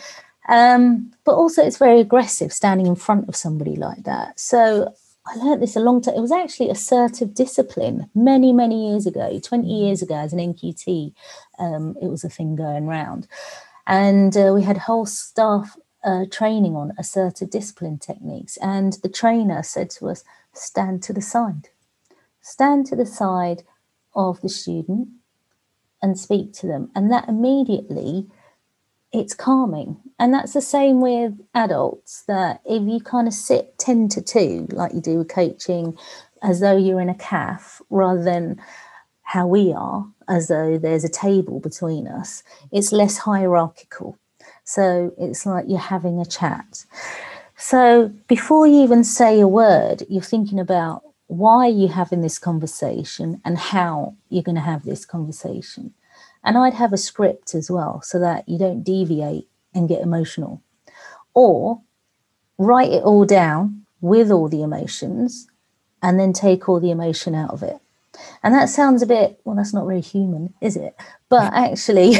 Um, 0.49 1.11
but 1.23 1.35
also, 1.35 1.63
it's 1.63 1.77
very 1.77 1.99
aggressive 1.99 2.51
standing 2.51 2.87
in 2.87 2.95
front 2.95 3.29
of 3.29 3.35
somebody 3.35 3.75
like 3.75 4.03
that. 4.03 4.39
So, 4.39 4.93
I 5.25 5.35
learned 5.35 5.61
this 5.61 5.77
a 5.77 5.79
long 5.79 6.01
time. 6.01 6.15
It 6.15 6.21
was 6.21 6.33
actually 6.33 6.69
assertive 6.69 7.33
discipline 7.33 8.09
many, 8.13 8.51
many 8.51 8.89
years 8.89 9.05
ago, 9.05 9.39
20 9.41 9.67
years 9.67 10.01
ago, 10.01 10.15
as 10.15 10.33
an 10.33 10.39
NQT. 10.39 11.13
Um, 11.59 11.95
it 12.01 12.07
was 12.07 12.25
a 12.25 12.29
thing 12.29 12.57
going 12.57 12.87
round. 12.87 13.27
And 13.85 14.35
uh, 14.35 14.51
we 14.53 14.63
had 14.63 14.77
whole 14.79 15.05
staff 15.05 15.77
uh, 16.03 16.25
training 16.31 16.75
on 16.75 16.93
assertive 16.97 17.49
discipline 17.49 17.97
techniques. 17.97 18.57
And 18.57 18.93
the 19.03 19.09
trainer 19.09 19.63
said 19.63 19.89
to 19.91 20.09
us, 20.09 20.23
stand 20.53 21.03
to 21.03 21.13
the 21.13 21.21
side, 21.21 21.69
stand 22.41 22.85
to 22.87 22.95
the 22.95 23.05
side 23.05 23.63
of 24.15 24.41
the 24.41 24.49
student 24.49 25.09
and 26.01 26.19
speak 26.19 26.53
to 26.53 26.67
them. 26.67 26.91
And 26.95 27.11
that 27.11 27.29
immediately, 27.29 28.27
it's 29.11 29.33
calming. 29.33 29.97
And 30.19 30.33
that's 30.33 30.53
the 30.53 30.61
same 30.61 30.99
with 31.01 31.39
adults 31.53 32.23
that 32.27 32.61
if 32.65 32.83
you 32.83 32.99
kind 32.99 33.27
of 33.27 33.33
sit 33.33 33.77
10 33.77 34.09
to 34.09 34.21
2, 34.21 34.67
like 34.71 34.93
you 34.93 35.01
do 35.01 35.19
with 35.19 35.29
coaching, 35.29 35.97
as 36.41 36.59
though 36.59 36.75
you're 36.75 36.99
in 36.99 37.09
a 37.09 37.15
calf 37.15 37.81
rather 37.89 38.23
than 38.23 38.61
how 39.21 39.47
we 39.47 39.71
are, 39.71 40.07
as 40.27 40.47
though 40.47 40.77
there's 40.77 41.03
a 41.03 41.09
table 41.09 41.59
between 41.59 42.07
us, 42.07 42.43
it's 42.71 42.91
less 42.91 43.17
hierarchical. 43.17 44.17
So 44.63 45.13
it's 45.17 45.45
like 45.45 45.65
you're 45.67 45.79
having 45.79 46.19
a 46.19 46.25
chat. 46.25 46.85
So 47.57 48.11
before 48.27 48.67
you 48.67 48.81
even 48.83 49.03
say 49.03 49.39
a 49.39 49.47
word, 49.47 50.03
you're 50.09 50.21
thinking 50.21 50.59
about 50.59 51.03
why 51.27 51.67
you're 51.67 51.89
having 51.89 52.21
this 52.21 52.39
conversation 52.39 53.41
and 53.45 53.57
how 53.57 54.15
you're 54.29 54.43
going 54.43 54.55
to 54.55 54.61
have 54.61 54.83
this 54.83 55.05
conversation. 55.05 55.93
And 56.43 56.57
I'd 56.57 56.73
have 56.73 56.93
a 56.93 56.97
script 56.97 57.55
as 57.55 57.71
well 57.71 58.01
so 58.01 58.19
that 58.19 58.47
you 58.47 58.57
don't 58.57 58.83
deviate 58.83 59.47
and 59.73 59.87
get 59.87 60.01
emotional. 60.01 60.61
Or 61.33 61.81
write 62.57 62.91
it 62.91 63.03
all 63.03 63.25
down 63.25 63.85
with 64.01 64.29
all 64.29 64.49
the 64.49 64.61
emotions 64.61 65.47
and 66.01 66.19
then 66.19 66.33
take 66.33 66.67
all 66.67 66.79
the 66.79 66.91
emotion 66.91 67.33
out 67.33 67.51
of 67.51 67.63
it. 67.63 67.79
And 68.43 68.53
that 68.53 68.69
sounds 68.69 69.01
a 69.01 69.07
bit, 69.07 69.39
well, 69.43 69.55
that's 69.55 69.73
not 69.73 69.85
really 69.85 70.01
human, 70.01 70.53
is 70.61 70.75
it? 70.75 70.95
But 71.29 71.53
actually, 71.55 72.15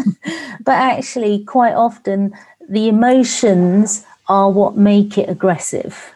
but 0.64 0.74
actually, 0.74 1.44
quite 1.44 1.74
often, 1.74 2.34
the 2.68 2.88
emotions 2.88 4.04
are 4.28 4.50
what 4.50 4.76
make 4.76 5.18
it 5.18 5.28
aggressive. 5.28 6.12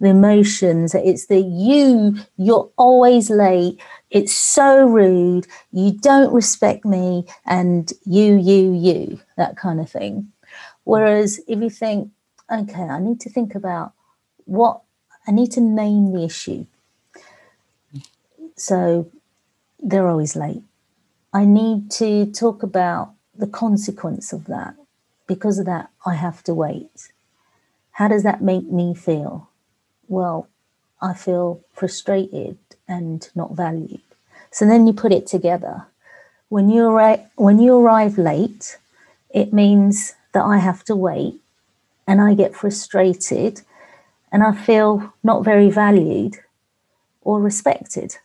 The 0.00 0.10
emotions, 0.10 0.94
it's 0.94 1.26
the 1.26 1.40
you, 1.40 2.18
you're 2.36 2.70
always 2.76 3.30
late, 3.30 3.80
it's 4.10 4.32
so 4.32 4.86
rude, 4.86 5.46
you 5.72 5.92
don't 5.92 6.32
respect 6.32 6.84
me, 6.84 7.26
and 7.46 7.92
you, 8.06 8.36
you, 8.36 8.74
you, 8.74 9.20
that 9.36 9.56
kind 9.56 9.80
of 9.80 9.90
thing. 9.90 10.30
Whereas 10.84 11.40
if 11.48 11.60
you 11.60 11.68
think, 11.68 12.10
okay, 12.50 12.82
I 12.82 13.00
need 13.00 13.20
to 13.20 13.30
think 13.30 13.56
about 13.56 13.92
what 14.44 14.82
I 15.26 15.32
need 15.32 15.52
to 15.52 15.60
name 15.60 16.12
the 16.12 16.24
issue. 16.24 16.64
So 18.58 19.10
they're 19.78 20.08
always 20.08 20.34
late. 20.34 20.62
I 21.32 21.44
need 21.44 21.90
to 21.92 22.26
talk 22.26 22.62
about 22.62 23.12
the 23.36 23.46
consequence 23.46 24.32
of 24.32 24.46
that. 24.46 24.74
Because 25.26 25.58
of 25.58 25.66
that, 25.66 25.90
I 26.04 26.14
have 26.14 26.42
to 26.44 26.54
wait. 26.54 27.12
How 27.92 28.08
does 28.08 28.22
that 28.22 28.42
make 28.42 28.70
me 28.70 28.94
feel? 28.94 29.48
Well, 30.08 30.48
I 31.00 31.14
feel 31.14 31.60
frustrated 31.72 32.58
and 32.88 33.28
not 33.34 33.54
valued. 33.54 34.00
So 34.50 34.66
then 34.66 34.86
you 34.86 34.92
put 34.92 35.12
it 35.12 35.26
together. 35.26 35.86
When 36.48 36.70
you 36.70 36.86
arrive, 36.86 37.20
when 37.36 37.58
you 37.58 37.76
arrive 37.76 38.18
late, 38.18 38.78
it 39.30 39.52
means 39.52 40.14
that 40.32 40.44
I 40.44 40.58
have 40.58 40.82
to 40.84 40.96
wait 40.96 41.40
and 42.06 42.20
I 42.20 42.34
get 42.34 42.56
frustrated 42.56 43.60
and 44.32 44.42
I 44.42 44.52
feel 44.52 45.12
not 45.22 45.44
very 45.44 45.70
valued 45.70 46.36
or 47.20 47.40
respected 47.40 48.16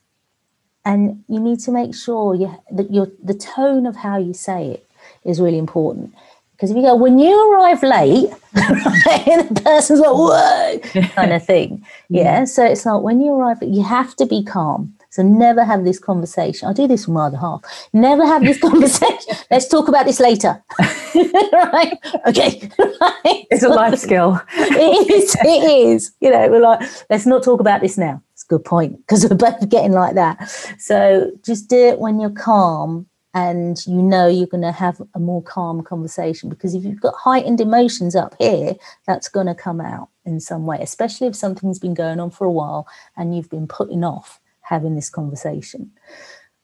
and 0.85 1.23
you 1.27 1.39
need 1.39 1.59
to 1.61 1.71
make 1.71 1.95
sure 1.95 2.35
you, 2.35 2.53
that 2.71 2.91
your 2.93 3.07
the 3.23 3.33
tone 3.33 3.85
of 3.85 3.95
how 3.95 4.17
you 4.17 4.33
say 4.33 4.71
it 4.71 4.87
is 5.23 5.39
really 5.39 5.57
important. 5.57 6.13
Because 6.51 6.71
if 6.71 6.77
you 6.77 6.83
go, 6.83 6.95
when 6.95 7.19
you 7.19 7.51
arrive 7.51 7.83
late, 7.83 8.29
the 8.53 9.61
person's 9.65 9.99
like, 9.99 10.09
whoa, 10.13 10.79
kind 11.09 11.33
of 11.33 11.45
thing. 11.45 11.79
Mm. 11.79 11.85
Yeah. 12.09 12.45
So 12.45 12.63
it's 12.63 12.85
like 12.85 13.01
when 13.01 13.21
you 13.21 13.33
arrive, 13.33 13.57
you 13.61 13.83
have 13.83 14.15
to 14.17 14.25
be 14.25 14.43
calm. 14.43 14.93
So 15.09 15.21
never 15.21 15.63
have 15.63 15.83
this 15.83 15.99
conversation. 15.99 16.67
I 16.67 16.73
do 16.73 16.87
this 16.87 17.05
with 17.05 17.13
my 17.13 17.25
other 17.27 17.37
half. 17.37 17.61
Never 17.93 18.25
have 18.25 18.43
this 18.43 18.59
conversation. 18.61 19.35
Let's 19.51 19.67
talk 19.67 19.87
about 19.87 20.05
this 20.05 20.19
later. 20.19 20.63
right? 20.79 21.97
Okay. 22.27 22.69
Right? 22.79 23.45
It's 23.51 23.63
a 23.63 23.69
life 23.69 23.99
skill. 23.99 24.41
it 24.57 25.11
is. 25.11 25.35
It 25.41 25.87
is. 25.87 26.13
You 26.19 26.31
know, 26.31 26.49
we're 26.49 26.61
like, 26.61 26.89
let's 27.09 27.25
not 27.25 27.43
talk 27.43 27.59
about 27.59 27.81
this 27.81 27.97
now. 27.97 28.23
A 28.45 28.49
good 28.49 28.65
point 28.65 28.97
because 28.99 29.27
we're 29.27 29.36
both 29.36 29.69
getting 29.69 29.93
like 29.93 30.15
that. 30.15 30.49
So 30.79 31.32
just 31.43 31.69
do 31.69 31.77
it 31.77 31.99
when 31.99 32.19
you're 32.19 32.29
calm 32.29 33.08
and 33.34 33.86
you 33.88 34.01
know 34.01 34.27
you're 34.27 34.47
going 34.47 34.62
to 34.62 34.71
have 34.71 35.01
a 35.15 35.19
more 35.19 35.41
calm 35.41 35.82
conversation 35.82 36.49
because 36.49 36.75
if 36.75 36.84
you've 36.84 37.01
got 37.01 37.15
heightened 37.15 37.60
emotions 37.60 38.15
up 38.15 38.36
here, 38.38 38.75
that's 39.08 39.27
going 39.27 39.47
to 39.47 39.56
come 39.56 39.82
out 39.82 40.10
in 40.25 40.39
some 40.39 40.65
way, 40.65 40.77
especially 40.82 41.27
if 41.27 41.36
something's 41.36 41.79
been 41.79 41.95
going 41.95 42.19
on 42.19 42.29
for 42.29 42.45
a 42.45 42.51
while 42.51 42.88
and 43.17 43.36
you've 43.36 43.49
been 43.49 43.67
putting 43.67 44.03
off 44.03 44.39
having 44.62 44.95
this 44.95 45.10
conversation, 45.10 45.91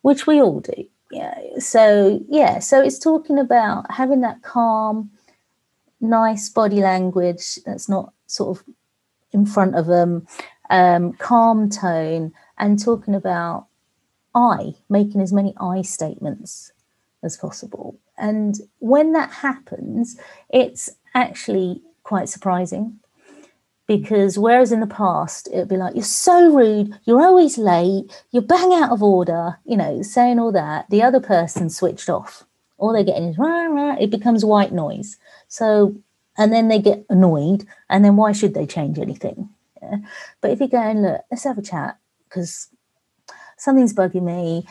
which 0.01 0.27
we 0.27 0.41
all 0.41 0.59
do. 0.59 0.85
Yeah. 1.11 1.39
So, 1.57 2.23
yeah. 2.29 2.59
So 2.59 2.81
it's 2.81 2.99
talking 2.99 3.39
about 3.39 3.91
having 3.91 4.21
that 4.21 4.43
calm, 4.43 5.09
nice 5.99 6.49
body 6.49 6.81
language 6.81 7.55
that's 7.65 7.89
not 7.89 8.13
sort 8.27 8.57
of 8.57 8.63
in 9.31 9.45
front 9.45 9.75
of 9.75 9.87
them, 9.87 10.27
um, 10.69 11.13
calm 11.13 11.69
tone, 11.69 12.33
and 12.57 12.81
talking 12.83 13.15
about 13.15 13.67
I, 14.35 14.75
making 14.89 15.21
as 15.21 15.33
many 15.33 15.53
I 15.59 15.81
statements 15.81 16.71
as 17.23 17.37
possible. 17.37 17.97
And 18.17 18.55
when 18.79 19.13
that 19.13 19.31
happens, 19.31 20.17
it's 20.49 20.89
actually 21.13 21.81
quite 22.03 22.29
surprising 22.29 22.99
because 23.87 24.37
whereas 24.37 24.71
in 24.71 24.79
the 24.79 24.87
past 24.87 25.47
it'd 25.51 25.67
be 25.67 25.75
like 25.77 25.95
you're 25.95 26.03
so 26.03 26.53
rude 26.53 26.97
you're 27.05 27.21
always 27.21 27.57
late 27.57 28.23
you're 28.31 28.41
bang 28.43 28.71
out 28.71 28.91
of 28.91 29.01
order 29.01 29.57
you 29.65 29.75
know 29.75 30.03
saying 30.03 30.37
all 30.37 30.51
that 30.51 30.87
the 30.89 31.01
other 31.01 31.19
person 31.19 31.69
switched 31.69 32.09
off. 32.09 32.45
All 32.77 32.93
they're 32.93 33.03
getting 33.03 33.29
is 33.29 33.37
rah, 33.37 33.65
rah, 33.65 33.95
it 33.99 34.09
becomes 34.09 34.45
white 34.45 34.71
noise. 34.71 35.17
So 35.47 35.95
and 36.37 36.53
then 36.53 36.67
they 36.67 36.79
get 36.79 37.05
annoyed 37.09 37.65
and 37.89 38.05
then 38.05 38.15
why 38.15 38.31
should 38.31 38.53
they 38.53 38.65
change 38.65 38.99
anything 38.99 39.49
but 40.41 40.51
if 40.51 40.59
you 40.59 40.67
go 40.67 40.77
and 40.77 41.01
look 41.03 41.21
let's 41.31 41.43
have 41.43 41.57
a 41.57 41.61
chat 41.61 41.97
because 42.25 42.67
something's 43.57 43.93
bugging 43.93 44.23
me 44.23 44.65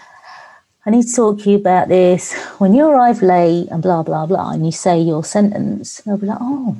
I 0.86 0.90
need 0.90 1.06
to 1.06 1.14
talk 1.14 1.40
to 1.40 1.50
you 1.50 1.56
about 1.56 1.88
this. 1.88 2.32
When 2.56 2.72
you 2.72 2.86
arrive 2.86 3.20
late 3.20 3.68
and 3.70 3.82
blah, 3.82 4.02
blah, 4.02 4.24
blah, 4.24 4.52
and 4.52 4.64
you 4.64 4.72
say 4.72 4.98
your 4.98 5.22
sentence, 5.22 5.98
they'll 5.98 6.16
be 6.16 6.28
like, 6.28 6.38
oh, 6.40 6.78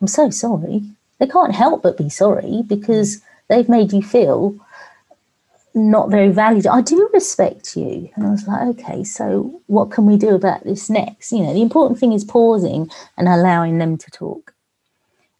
I'm 0.00 0.06
so 0.06 0.30
sorry 0.30 0.84
they 1.20 1.26
can't 1.26 1.54
help 1.54 1.82
but 1.82 1.98
be 1.98 2.08
sorry 2.08 2.62
because 2.66 3.20
they've 3.48 3.68
made 3.68 3.92
you 3.92 4.02
feel 4.02 4.56
not 5.72 6.10
very 6.10 6.30
valued. 6.30 6.66
I 6.66 6.80
do 6.80 7.08
respect 7.12 7.76
you. 7.76 8.10
And 8.16 8.26
I 8.26 8.30
was 8.30 8.48
like, 8.48 8.66
okay, 8.68 9.04
so 9.04 9.62
what 9.66 9.92
can 9.92 10.06
we 10.06 10.16
do 10.16 10.34
about 10.34 10.64
this 10.64 10.90
next? 10.90 11.30
You 11.30 11.44
know, 11.44 11.54
the 11.54 11.62
important 11.62 12.00
thing 12.00 12.12
is 12.12 12.24
pausing 12.24 12.90
and 13.16 13.28
allowing 13.28 13.78
them 13.78 13.96
to 13.98 14.10
talk. 14.10 14.52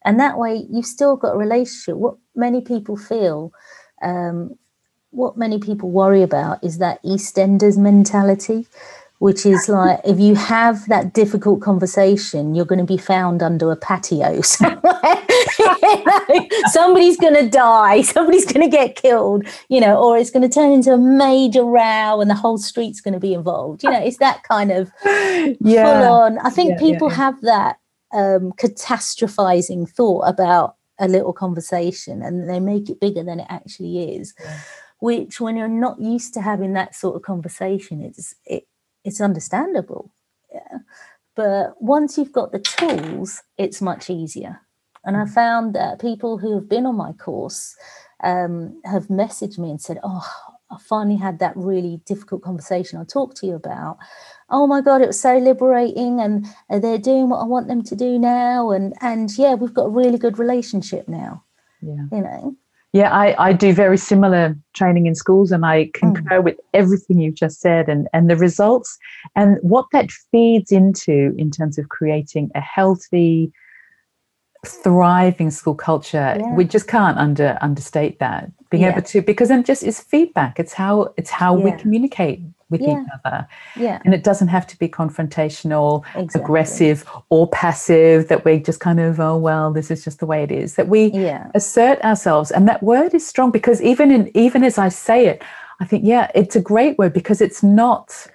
And 0.04 0.20
that 0.20 0.38
way, 0.38 0.66
you've 0.70 0.86
still 0.86 1.16
got 1.16 1.34
a 1.34 1.38
relationship. 1.38 1.96
What 1.96 2.16
many 2.34 2.60
people 2.60 2.96
feel, 2.96 3.52
um, 4.02 4.56
what 5.10 5.36
many 5.36 5.58
people 5.58 5.90
worry 5.90 6.22
about 6.22 6.62
is 6.62 6.78
that 6.78 7.02
EastEnders 7.02 7.76
mentality 7.76 8.66
which 9.20 9.46
is 9.46 9.68
like 9.68 10.00
if 10.04 10.18
you 10.18 10.34
have 10.34 10.86
that 10.88 11.14
difficult 11.14 11.60
conversation, 11.62 12.54
you're 12.54 12.64
going 12.64 12.80
to 12.80 12.84
be 12.84 12.96
found 12.96 13.42
under 13.42 13.70
a 13.70 13.76
patio 13.76 14.40
somewhere. 14.42 14.80
somebody's 16.72 17.16
going 17.16 17.34
to 17.34 17.48
die, 17.48 18.02
somebody's 18.02 18.50
going 18.50 18.68
to 18.68 18.76
get 18.76 18.96
killed, 18.96 19.44
you 19.68 19.80
know, 19.80 19.96
or 19.96 20.18
it's 20.18 20.30
going 20.30 20.42
to 20.42 20.52
turn 20.52 20.72
into 20.72 20.92
a 20.92 20.98
major 20.98 21.62
row 21.62 22.20
and 22.20 22.28
the 22.28 22.34
whole 22.34 22.58
street's 22.58 23.00
going 23.00 23.14
to 23.14 23.20
be 23.20 23.32
involved. 23.32 23.84
You 23.84 23.90
know, 23.90 24.02
it's 24.02 24.18
that 24.18 24.42
kind 24.42 24.72
of 24.72 24.90
yeah. 25.04 25.56
full 25.84 26.12
on. 26.12 26.38
I 26.38 26.50
think 26.50 26.72
yeah, 26.72 26.78
people 26.78 27.08
yeah, 27.10 27.16
have 27.16 27.40
that 27.42 27.78
um, 28.12 28.52
catastrophizing 28.52 29.88
thought 29.88 30.22
about 30.22 30.76
a 31.00 31.08
little 31.08 31.32
conversation 31.32 32.22
and 32.22 32.48
they 32.48 32.60
make 32.60 32.88
it 32.88 33.00
bigger 33.00 33.24
than 33.24 33.40
it 33.40 33.46
actually 33.48 34.16
is. 34.16 34.34
Which, 35.00 35.40
when 35.40 35.56
you're 35.56 35.66
not 35.66 36.00
used 36.00 36.34
to 36.34 36.42
having 36.42 36.74
that 36.74 36.94
sort 36.94 37.16
of 37.16 37.22
conversation, 37.22 38.02
it's 38.02 38.34
it 38.44 38.64
it's 39.02 39.20
understandable. 39.20 40.12
Yeah. 40.52 40.78
But 41.34 41.80
once 41.80 42.18
you've 42.18 42.32
got 42.32 42.52
the 42.52 42.58
tools, 42.58 43.42
it's 43.56 43.80
much 43.80 44.10
easier. 44.10 44.60
And 45.04 45.16
I 45.16 45.24
found 45.24 45.74
that 45.74 46.00
people 46.00 46.36
who 46.36 46.54
have 46.54 46.68
been 46.68 46.84
on 46.84 46.96
my 46.96 47.12
course 47.12 47.74
um, 48.22 48.80
have 48.84 49.06
messaged 49.06 49.58
me 49.58 49.70
and 49.70 49.80
said, 49.80 49.98
Oh, 50.02 50.26
I 50.70 50.76
finally 50.78 51.16
had 51.16 51.38
that 51.38 51.56
really 51.56 52.00
difficult 52.04 52.42
conversation 52.42 52.98
I 52.98 53.04
talked 53.04 53.38
to 53.38 53.46
you 53.46 53.54
about. 53.54 53.96
Oh 54.50 54.66
my 54.66 54.80
God, 54.80 55.00
it 55.00 55.06
was 55.06 55.20
so 55.20 55.38
liberating, 55.38 56.20
and 56.20 56.46
they're 56.68 56.98
doing 56.98 57.28
what 57.28 57.38
I 57.38 57.44
want 57.44 57.68
them 57.68 57.82
to 57.84 57.96
do 57.96 58.18
now. 58.18 58.70
And 58.70 58.94
and 59.00 59.30
yeah, 59.38 59.54
we've 59.54 59.74
got 59.74 59.86
a 59.86 59.90
really 59.90 60.18
good 60.18 60.38
relationship 60.38 61.08
now. 61.08 61.44
Yeah. 61.82 62.06
You 62.12 62.22
know. 62.22 62.56
Yeah, 62.92 63.12
I, 63.12 63.50
I 63.50 63.52
do 63.52 63.72
very 63.72 63.96
similar 63.96 64.56
training 64.74 65.06
in 65.06 65.14
schools 65.14 65.52
and 65.52 65.64
I 65.64 65.90
concur 65.94 66.40
mm. 66.40 66.44
with 66.44 66.56
everything 66.74 67.20
you've 67.20 67.36
just 67.36 67.60
said 67.60 67.88
and, 67.88 68.08
and 68.12 68.28
the 68.28 68.34
results 68.34 68.98
and 69.36 69.58
what 69.62 69.86
that 69.92 70.10
feeds 70.10 70.72
into 70.72 71.32
in 71.38 71.52
terms 71.52 71.78
of 71.78 71.88
creating 71.88 72.50
a 72.56 72.60
healthy, 72.60 73.52
thriving 74.66 75.52
school 75.52 75.76
culture. 75.76 76.36
Yeah. 76.36 76.52
We 76.56 76.64
just 76.64 76.88
can't 76.88 77.16
under 77.16 77.56
understate 77.60 78.18
that. 78.18 78.50
Being 78.70 78.82
yeah. 78.82 78.90
able 78.90 79.02
to 79.02 79.22
because 79.22 79.48
then 79.48 79.62
just 79.62 79.84
is 79.84 80.00
feedback. 80.00 80.58
It's 80.58 80.72
how 80.72 81.14
it's 81.16 81.30
how 81.30 81.56
yeah. 81.56 81.64
we 81.64 81.72
communicate 81.72 82.40
with 82.70 82.80
yeah. 82.80 83.02
each 83.02 83.08
other. 83.24 83.48
Yeah. 83.76 84.00
And 84.04 84.14
it 84.14 84.24
doesn't 84.24 84.48
have 84.48 84.66
to 84.68 84.78
be 84.78 84.88
confrontational, 84.88 86.04
exactly. 86.14 86.40
aggressive, 86.40 87.08
or 87.28 87.48
passive, 87.48 88.28
that 88.28 88.44
we 88.44 88.58
just 88.58 88.80
kind 88.80 89.00
of, 89.00 89.20
oh 89.20 89.36
well, 89.36 89.72
this 89.72 89.90
is 89.90 90.04
just 90.04 90.20
the 90.20 90.26
way 90.26 90.42
it 90.42 90.52
is. 90.52 90.76
That 90.76 90.88
we 90.88 91.06
yeah. 91.06 91.50
assert 91.54 92.00
ourselves. 92.02 92.50
And 92.50 92.68
that 92.68 92.82
word 92.82 93.14
is 93.14 93.26
strong 93.26 93.50
because 93.50 93.82
even 93.82 94.10
in 94.10 94.30
even 94.36 94.64
as 94.64 94.78
I 94.78 94.88
say 94.88 95.26
it, 95.26 95.42
I 95.80 95.84
think, 95.84 96.04
yeah, 96.04 96.30
it's 96.34 96.56
a 96.56 96.60
great 96.60 96.98
word 96.98 97.12
because 97.12 97.40
it's 97.40 97.62
not 97.62 98.26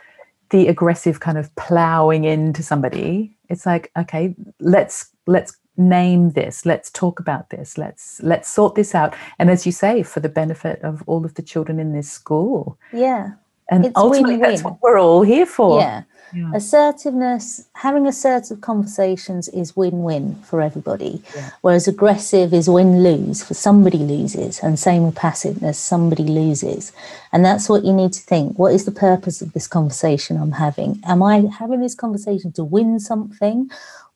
the 0.50 0.68
aggressive 0.68 1.20
kind 1.20 1.38
of 1.38 1.54
plowing 1.56 2.24
into 2.24 2.64
somebody. 2.64 3.36
It's 3.50 3.66
like, 3.66 3.92
okay, 3.98 4.36
let's 4.60 5.10
let's 5.28 5.58
name 5.78 6.32
this 6.32 6.66
let's 6.66 6.90
talk 6.90 7.20
about 7.20 7.50
this 7.50 7.78
let's 7.78 8.22
let's 8.24 8.50
sort 8.50 8.76
this 8.76 8.96
out 8.96 9.14
and 9.40 9.50
as 9.50 9.66
you 9.66 9.74
say 9.74 10.04
for 10.04 10.22
the 10.22 10.30
benefit 10.30 10.82
of 10.84 11.04
all 11.06 11.26
of 11.26 11.34
the 11.34 11.42
children 11.42 11.80
in 11.80 11.92
this 11.92 12.10
school 12.10 12.78
yeah 12.94 13.32
and 13.70 13.86
it's 13.86 13.94
ultimately, 13.96 14.34
win-win. 14.34 14.50
that's 14.52 14.64
what 14.64 14.82
we're 14.82 15.00
all 15.00 15.24
here 15.24 15.46
for. 15.46 15.80
Yeah. 15.80 16.04
yeah. 16.34 16.52
Assertiveness, 16.54 17.68
having 17.74 18.06
assertive 18.06 18.62
conversations 18.62 19.48
is 19.50 19.76
win 19.76 20.04
win 20.04 20.36
for 20.44 20.62
everybody. 20.62 21.24
Yeah. 21.36 21.50
Whereas 21.62 21.88
aggressive 21.88 22.54
is 22.54 22.70
win 22.70 23.02
lose, 23.04 23.44
for 23.44 23.56
somebody 23.56 23.98
loses. 23.98 24.60
And 24.60 24.78
same 24.78 25.06
with 25.06 25.16
passiveness, 25.16 25.80
somebody 25.80 26.24
loses. 26.24 26.92
And 27.32 27.44
that's 27.44 27.68
what 27.68 27.84
you 27.84 27.94
need 27.94 28.14
to 28.14 28.22
think. 28.22 28.60
What 28.60 28.74
is 28.74 28.86
the 28.86 28.92
purpose 28.92 29.42
of 29.42 29.54
this 29.54 29.68
conversation 29.68 30.38
I'm 30.38 30.52
having? 30.52 31.02
Am 31.04 31.24
I 31.24 31.48
having 31.58 31.82
this 31.82 31.96
conversation 31.96 32.52
to 32.54 32.64
win 32.64 33.00
something? 33.00 33.70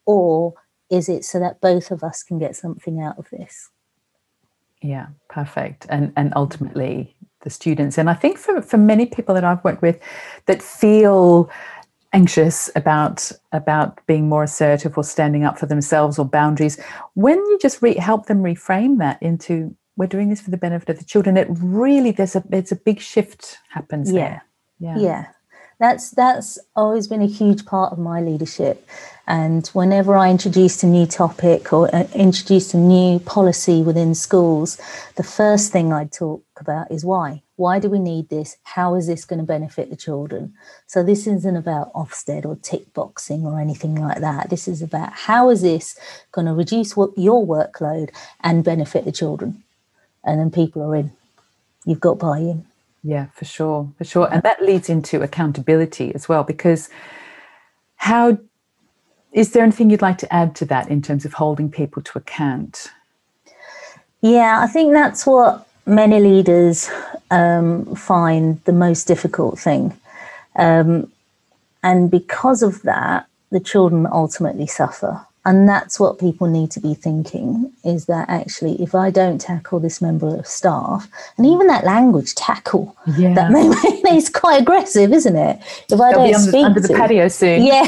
Or 0.05 0.53
is 0.89 1.09
it 1.09 1.25
so 1.25 1.39
that 1.39 1.61
both 1.61 1.91
of 1.91 2.03
us 2.03 2.23
can 2.23 2.37
get 2.39 2.55
something 2.55 3.01
out 3.01 3.17
of 3.17 3.29
this? 3.31 3.69
Yeah, 4.81 5.07
perfect. 5.27 5.85
And 5.89 6.13
and 6.15 6.31
ultimately 6.35 7.15
the 7.41 7.49
students. 7.49 7.97
And 7.97 8.09
I 8.09 8.13
think 8.13 8.37
for, 8.37 8.61
for 8.61 8.77
many 8.77 9.05
people 9.05 9.35
that 9.35 9.43
I've 9.43 9.63
worked 9.63 9.81
with 9.81 9.99
that 10.45 10.61
feel 10.61 11.49
anxious 12.11 12.71
about 12.75 13.31
about 13.51 13.99
being 14.07 14.27
more 14.27 14.43
assertive 14.43 14.97
or 14.97 15.03
standing 15.03 15.43
up 15.43 15.59
for 15.59 15.65
themselves 15.65 16.17
or 16.17 16.25
boundaries, 16.25 16.79
when 17.13 17.37
you 17.37 17.59
just 17.61 17.81
re- 17.81 17.95
help 17.95 18.25
them 18.25 18.41
reframe 18.41 18.97
that 18.99 19.21
into 19.21 19.75
we're 19.95 20.07
doing 20.07 20.29
this 20.29 20.41
for 20.41 20.49
the 20.49 20.57
benefit 20.57 20.89
of 20.89 20.97
the 20.97 21.05
children, 21.05 21.37
it 21.37 21.47
really 21.49 22.11
there's 22.11 22.35
a 22.35 22.43
it's 22.51 22.71
a 22.71 22.75
big 22.75 22.99
shift 22.99 23.59
happens 23.69 24.11
yeah. 24.11 24.19
there. 24.19 24.45
Yeah. 24.79 24.97
Yeah. 24.97 25.25
That's 25.79 26.11
that's 26.11 26.59
always 26.75 27.07
been 27.07 27.21
a 27.21 27.27
huge 27.27 27.65
part 27.65 27.93
of 27.93 27.99
my 27.99 28.21
leadership 28.21 28.87
and 29.29 29.67
whenever 29.67 30.17
I 30.17 30.31
introduced 30.31 30.81
a 30.81 30.87
new 30.87 31.05
topic 31.05 31.71
or 31.71 31.93
uh, 31.95 32.07
introduced 32.15 32.73
a 32.73 32.77
new 32.77 33.19
policy 33.19 33.83
within 33.83 34.15
schools, 34.15 34.81
the 35.17 35.23
first 35.23 35.71
thing 35.71 35.93
I'd 35.93 36.11
talk 36.11 36.43
about 36.59 36.89
is 36.91 37.05
why. 37.05 37.43
Why 37.55 37.77
do 37.77 37.89
we 37.89 37.99
need 37.99 38.29
this? 38.29 38.57
How 38.63 38.95
is 38.95 39.05
this 39.05 39.25
going 39.25 39.37
to 39.37 39.45
benefit 39.45 39.91
the 39.91 39.95
children? 39.95 40.55
So 40.87 41.03
this 41.03 41.27
isn't 41.27 41.55
about 41.55 41.93
Ofsted 41.93 42.43
or 42.43 42.55
tick 42.55 42.91
boxing 42.95 43.45
or 43.45 43.59
anything 43.59 43.93
like 43.93 44.19
that. 44.21 44.49
This 44.49 44.67
is 44.67 44.81
about 44.81 45.13
how 45.13 45.51
is 45.51 45.61
this 45.61 45.95
going 46.31 46.47
to 46.47 46.53
reduce 46.53 46.97
what, 46.97 47.15
your 47.15 47.45
workload 47.45 48.09
and 48.41 48.63
benefit 48.63 49.05
the 49.05 49.11
children? 49.11 49.63
And 50.23 50.39
then 50.39 50.49
people 50.49 50.81
are 50.81 50.95
in. 50.95 51.11
You've 51.85 51.99
got 51.99 52.17
buy-in. 52.17 52.65
Yeah, 53.03 53.27
for 53.33 53.45
sure, 53.45 53.91
for 53.97 54.03
sure. 54.03 54.31
And 54.31 54.43
that 54.43 54.61
leads 54.61 54.89
into 54.89 55.21
accountability 55.21 56.13
as 56.13 56.27
well, 56.27 56.43
because 56.43 56.89
how 57.95 58.37
is 59.31 59.51
there 59.51 59.63
anything 59.63 59.89
you'd 59.89 60.01
like 60.01 60.17
to 60.19 60.33
add 60.33 60.55
to 60.55 60.65
that 60.65 60.89
in 60.89 61.01
terms 61.01 61.23
of 61.25 61.33
holding 61.33 61.69
people 61.69 62.01
to 62.01 62.17
account? 62.17 62.91
Yeah, 64.21 64.59
I 64.61 64.67
think 64.67 64.91
that's 64.91 65.25
what 65.25 65.67
many 65.85 66.19
leaders 66.19 66.89
um, 67.31 67.95
find 67.95 68.61
the 68.65 68.73
most 68.73 69.07
difficult 69.07 69.59
thing. 69.59 69.97
Um, 70.55 71.11
and 71.83 72.11
because 72.11 72.61
of 72.63 72.81
that, 72.81 73.27
the 73.51 73.59
children 73.59 74.07
ultimately 74.11 74.67
suffer 74.67 75.25
and 75.45 75.69
that's 75.69 75.99
what 75.99 76.19
people 76.19 76.47
need 76.47 76.69
to 76.71 76.79
be 76.79 76.93
thinking 76.93 77.71
is 77.85 78.05
that 78.05 78.27
actually 78.29 78.81
if 78.81 78.93
i 78.93 79.09
don't 79.09 79.39
tackle 79.39 79.79
this 79.79 80.01
member 80.01 80.35
of 80.35 80.45
staff 80.45 81.09
and 81.37 81.45
even 81.45 81.67
that 81.67 81.83
language 81.83 82.35
tackle 82.35 82.95
yeah. 83.17 83.33
that 83.33 83.51
may, 84.03 84.17
is 84.17 84.29
quite 84.29 84.61
aggressive 84.61 85.13
isn't 85.13 85.35
it 85.35 85.59
if 85.89 85.99
i 85.99 86.11
They'll 86.11 86.25
don't 86.25 86.35
under, 86.35 86.51
speak 86.51 86.65
under 86.65 86.79
the 86.79 86.93
patio 86.93 87.27
soon 87.27 87.63
yeah. 87.63 87.85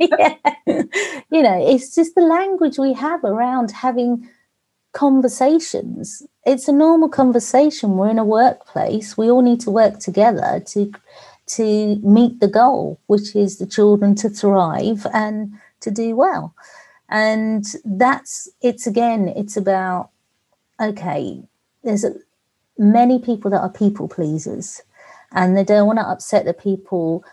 yeah. 0.00 0.82
you 1.30 1.42
know 1.42 1.68
it's 1.68 1.94
just 1.94 2.14
the 2.14 2.22
language 2.22 2.78
we 2.78 2.92
have 2.92 3.24
around 3.24 3.70
having 3.70 4.28
conversations 4.92 6.22
it's 6.44 6.68
a 6.68 6.72
normal 6.72 7.08
conversation 7.08 7.96
we're 7.96 8.10
in 8.10 8.18
a 8.18 8.24
workplace 8.24 9.16
we 9.16 9.30
all 9.30 9.42
need 9.42 9.60
to 9.60 9.70
work 9.70 9.98
together 9.98 10.62
to 10.66 10.92
to 11.46 11.96
meet 12.02 12.40
the 12.40 12.48
goal 12.48 13.00
which 13.06 13.34
is 13.34 13.58
the 13.58 13.66
children 13.66 14.14
to 14.14 14.28
thrive 14.28 15.06
and 15.14 15.52
to 15.80 15.90
do 15.90 16.16
well. 16.16 16.54
And 17.08 17.64
that's 17.84 18.48
it's 18.62 18.86
again, 18.86 19.28
it's 19.28 19.56
about 19.56 20.10
okay, 20.80 21.42
there's 21.84 22.04
a, 22.04 22.14
many 22.78 23.18
people 23.18 23.50
that 23.50 23.60
are 23.60 23.70
people 23.70 24.08
pleasers 24.08 24.82
and 25.32 25.56
they 25.56 25.64
don't 25.64 25.86
want 25.86 25.98
to 25.98 26.08
upset 26.08 26.44
the 26.44 26.54
people 26.54 27.24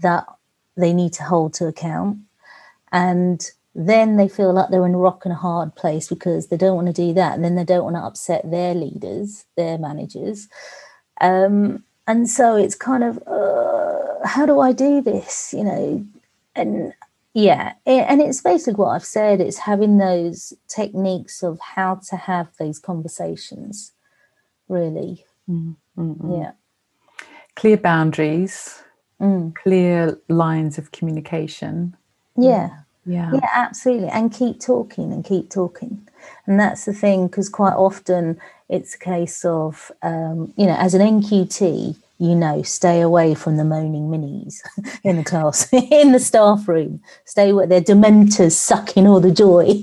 that 0.00 0.26
they 0.76 0.92
need 0.92 1.12
to 1.14 1.22
hold 1.22 1.54
to 1.54 1.66
account. 1.66 2.18
And 2.90 3.48
then 3.74 4.16
they 4.16 4.28
feel 4.28 4.52
like 4.52 4.70
they're 4.70 4.86
in 4.86 4.94
a 4.94 4.98
rock 4.98 5.24
and 5.24 5.32
a 5.32 5.36
hard 5.36 5.74
place 5.74 6.08
because 6.08 6.48
they 6.48 6.56
don't 6.56 6.76
want 6.76 6.88
to 6.88 6.92
do 6.92 7.12
that. 7.14 7.34
And 7.34 7.44
then 7.44 7.54
they 7.54 7.64
don't 7.64 7.84
want 7.84 7.96
to 7.96 8.02
upset 8.02 8.48
their 8.50 8.74
leaders, 8.74 9.44
their 9.56 9.78
managers. 9.78 10.48
Um, 11.20 11.84
and 12.06 12.28
so 12.28 12.56
it's 12.56 12.74
kind 12.74 13.04
of, 13.04 13.18
uh, 13.26 14.26
how 14.26 14.46
do 14.46 14.60
I 14.60 14.72
do 14.72 15.00
this? 15.00 15.54
You 15.56 15.64
know, 15.64 16.06
and 16.54 16.92
yeah, 17.34 17.74
and 17.84 18.22
it's 18.22 18.40
basically 18.40 18.74
what 18.74 18.90
I've 18.90 19.04
said. 19.04 19.40
It's 19.40 19.58
having 19.58 19.98
those 19.98 20.54
techniques 20.68 21.42
of 21.42 21.58
how 21.60 21.96
to 22.08 22.16
have 22.16 22.48
those 22.58 22.78
conversations, 22.78 23.92
really. 24.68 25.24
Mm-hmm. 25.48 26.32
Yeah. 26.32 26.52
Clear 27.56 27.76
boundaries, 27.76 28.82
mm. 29.20 29.54
clear 29.54 30.18
lines 30.28 30.78
of 30.78 30.92
communication. 30.92 31.96
Yeah. 32.36 32.70
Yeah. 33.06 33.32
Yeah, 33.34 33.48
absolutely. 33.52 34.08
And 34.08 34.32
keep 34.32 34.60
talking 34.60 35.12
and 35.12 35.24
keep 35.24 35.50
talking. 35.50 36.08
And 36.46 36.58
that's 36.58 36.86
the 36.86 36.94
thing, 36.94 37.26
because 37.26 37.48
quite 37.50 37.74
often 37.74 38.40
it's 38.68 38.94
a 38.94 38.98
case 38.98 39.44
of, 39.44 39.92
um, 40.02 40.54
you 40.56 40.66
know, 40.66 40.76
as 40.78 40.94
an 40.94 41.02
NQT, 41.02 41.96
you 42.18 42.34
know, 42.34 42.62
stay 42.62 43.00
away 43.00 43.34
from 43.34 43.56
the 43.56 43.64
moaning 43.64 44.10
minnies 44.10 44.62
in 45.04 45.16
the 45.16 45.24
class, 45.24 45.72
in 45.72 46.12
the 46.12 46.20
staff 46.20 46.68
room. 46.68 47.00
Stay 47.24 47.52
where 47.52 47.66
they're 47.66 47.80
dementors 47.80 48.52
sucking 48.52 49.06
all 49.06 49.20
the 49.20 49.32
joy. 49.32 49.82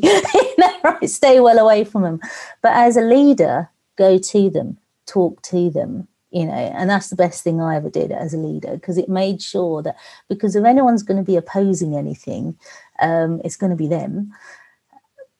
Stay 1.07 1.39
well 1.39 1.59
away 1.59 1.83
from 1.83 2.03
them. 2.03 2.19
But 2.61 2.73
as 2.73 2.95
a 2.95 3.01
leader, 3.01 3.69
go 3.97 4.17
to 4.17 4.49
them, 4.49 4.77
talk 5.05 5.41
to 5.43 5.69
them, 5.69 6.07
you 6.31 6.45
know, 6.45 6.53
and 6.53 6.89
that's 6.89 7.09
the 7.09 7.15
best 7.15 7.43
thing 7.43 7.59
I 7.59 7.75
ever 7.75 7.89
did 7.89 8.11
as 8.11 8.33
a 8.33 8.37
leader 8.37 8.75
because 8.75 8.97
it 8.97 9.09
made 9.09 9.41
sure 9.41 9.81
that 9.81 9.97
because 10.29 10.55
if 10.55 10.63
anyone's 10.63 11.03
going 11.03 11.17
to 11.17 11.29
be 11.29 11.35
opposing 11.35 11.95
anything, 11.95 12.57
um, 13.01 13.41
it's 13.43 13.57
going 13.57 13.71
to 13.71 13.75
be 13.75 13.87
them. 13.87 14.31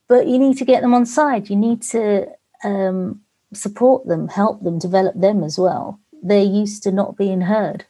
But 0.10 0.28
you 0.28 0.38
need 0.38 0.58
to 0.58 0.66
get 0.66 0.82
them 0.82 0.94
on 0.94 1.06
side. 1.06 1.50
You 1.50 1.56
need 1.56 1.84
to 1.84 2.28
um, 2.66 3.22
support 3.54 4.08
them, 4.08 4.28
help 4.28 4.62
them, 4.64 4.78
develop 4.78 5.18
them 5.18 5.42
as 5.44 5.58
well 5.58 6.02
they're 6.22 6.44
used 6.44 6.84
to 6.84 6.92
not 6.92 7.18
being 7.18 7.42
heard. 7.42 7.86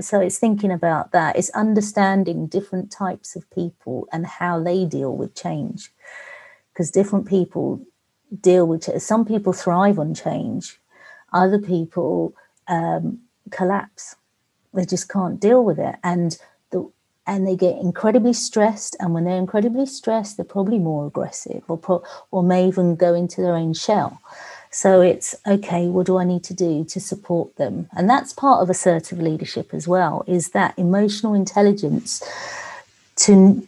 So 0.00 0.20
it's 0.20 0.38
thinking 0.38 0.72
about 0.72 1.12
that. 1.12 1.36
It's 1.36 1.50
understanding 1.50 2.46
different 2.46 2.90
types 2.90 3.36
of 3.36 3.48
people 3.50 4.08
and 4.12 4.26
how 4.26 4.62
they 4.62 4.84
deal 4.84 5.16
with 5.16 5.34
change. 5.34 5.92
Because 6.72 6.90
different 6.90 7.26
people 7.26 7.80
deal 8.40 8.66
with 8.66 8.88
it. 8.88 9.00
Some 9.00 9.24
people 9.24 9.52
thrive 9.52 9.98
on 9.98 10.14
change, 10.14 10.80
other 11.32 11.58
people 11.58 12.34
um, 12.68 13.20
collapse. 13.50 14.16
They 14.72 14.84
just 14.84 15.08
can't 15.08 15.40
deal 15.40 15.64
with 15.64 15.78
it. 15.78 15.96
And 16.02 16.36
the 16.70 16.90
and 17.26 17.46
they 17.46 17.56
get 17.56 17.78
incredibly 17.78 18.32
stressed. 18.32 18.96
And 19.00 19.14
when 19.14 19.24
they're 19.24 19.36
incredibly 19.36 19.86
stressed, 19.86 20.36
they're 20.36 20.44
probably 20.44 20.78
more 20.78 21.06
aggressive 21.06 21.62
or, 21.68 21.78
pro- 21.78 22.04
or 22.30 22.42
may 22.42 22.66
even 22.68 22.96
go 22.96 23.14
into 23.14 23.40
their 23.40 23.54
own 23.54 23.72
shell. 23.72 24.20
So 24.74 25.00
it's 25.00 25.36
okay, 25.46 25.86
what 25.86 26.06
do 26.06 26.18
I 26.18 26.24
need 26.24 26.42
to 26.44 26.52
do 26.52 26.82
to 26.86 26.98
support 27.00 27.54
them? 27.54 27.88
And 27.92 28.10
that's 28.10 28.32
part 28.32 28.60
of 28.60 28.68
assertive 28.68 29.20
leadership 29.20 29.72
as 29.72 29.86
well, 29.86 30.24
is 30.26 30.48
that 30.48 30.76
emotional 30.76 31.32
intelligence 31.32 32.20
to 33.24 33.64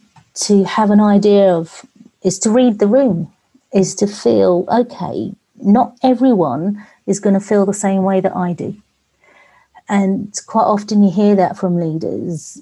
to 0.47 0.65
have 0.65 0.91
an 0.91 0.99
idea 0.99 1.55
of 1.55 1.85
is 2.23 2.37
to 2.39 2.49
read 2.49 2.79
the 2.79 2.87
room, 2.87 3.31
is 3.73 3.95
to 3.95 4.05
feel, 4.05 4.65
okay, 4.67 5.33
not 5.55 5.97
everyone 6.03 6.85
is 7.05 7.21
going 7.21 7.35
to 7.39 7.47
feel 7.49 7.65
the 7.65 7.73
same 7.73 8.03
way 8.03 8.19
that 8.19 8.35
I 8.35 8.51
do. 8.51 8.75
And 9.87 10.37
quite 10.45 10.65
often 10.65 11.03
you 11.03 11.09
hear 11.09 11.37
that 11.37 11.57
from 11.57 11.79
leaders 11.79 12.61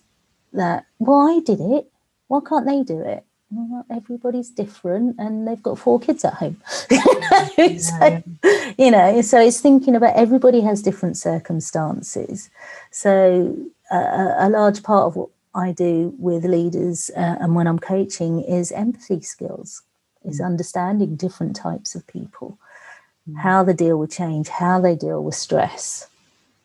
that, 0.53 0.85
well, 0.99 1.27
I 1.35 1.39
did 1.39 1.59
it. 1.59 1.91
Why 2.27 2.41
can't 2.47 2.67
they 2.67 2.83
do 2.83 3.01
it? 3.01 3.25
Well, 3.51 3.85
everybody's 3.89 4.49
different 4.49 5.17
and 5.19 5.47
they've 5.47 5.61
got 5.61 5.77
four 5.77 5.99
kids 5.99 6.25
at 6.25 6.33
home. 6.33 6.61
so, 7.79 8.23
you 8.77 8.91
know, 8.91 9.21
so 9.21 9.39
it's 9.39 9.61
thinking 9.61 9.95
about 9.95 10.15
everybody 10.15 10.61
has 10.61 10.81
different 10.81 11.17
circumstances. 11.17 12.49
So 12.91 13.55
uh, 13.91 14.33
a 14.37 14.49
large 14.49 14.83
part 14.83 15.05
of 15.05 15.15
what 15.15 15.29
I 15.53 15.71
do 15.71 16.13
with 16.17 16.43
leaders 16.43 17.11
uh, 17.15 17.37
and 17.39 17.55
when 17.55 17.67
I'm 17.67 17.79
coaching 17.79 18.41
is 18.41 18.71
empathy 18.71 19.21
skills, 19.21 19.83
is 20.25 20.41
mm. 20.41 20.45
understanding 20.45 21.15
different 21.15 21.55
types 21.55 21.95
of 21.95 22.05
people, 22.07 22.57
mm. 23.29 23.37
how 23.37 23.63
they 23.63 23.73
deal 23.73 23.97
with 23.97 24.11
change, 24.11 24.49
how 24.49 24.81
they 24.81 24.95
deal 24.95 25.23
with 25.23 25.35
stress, 25.35 26.07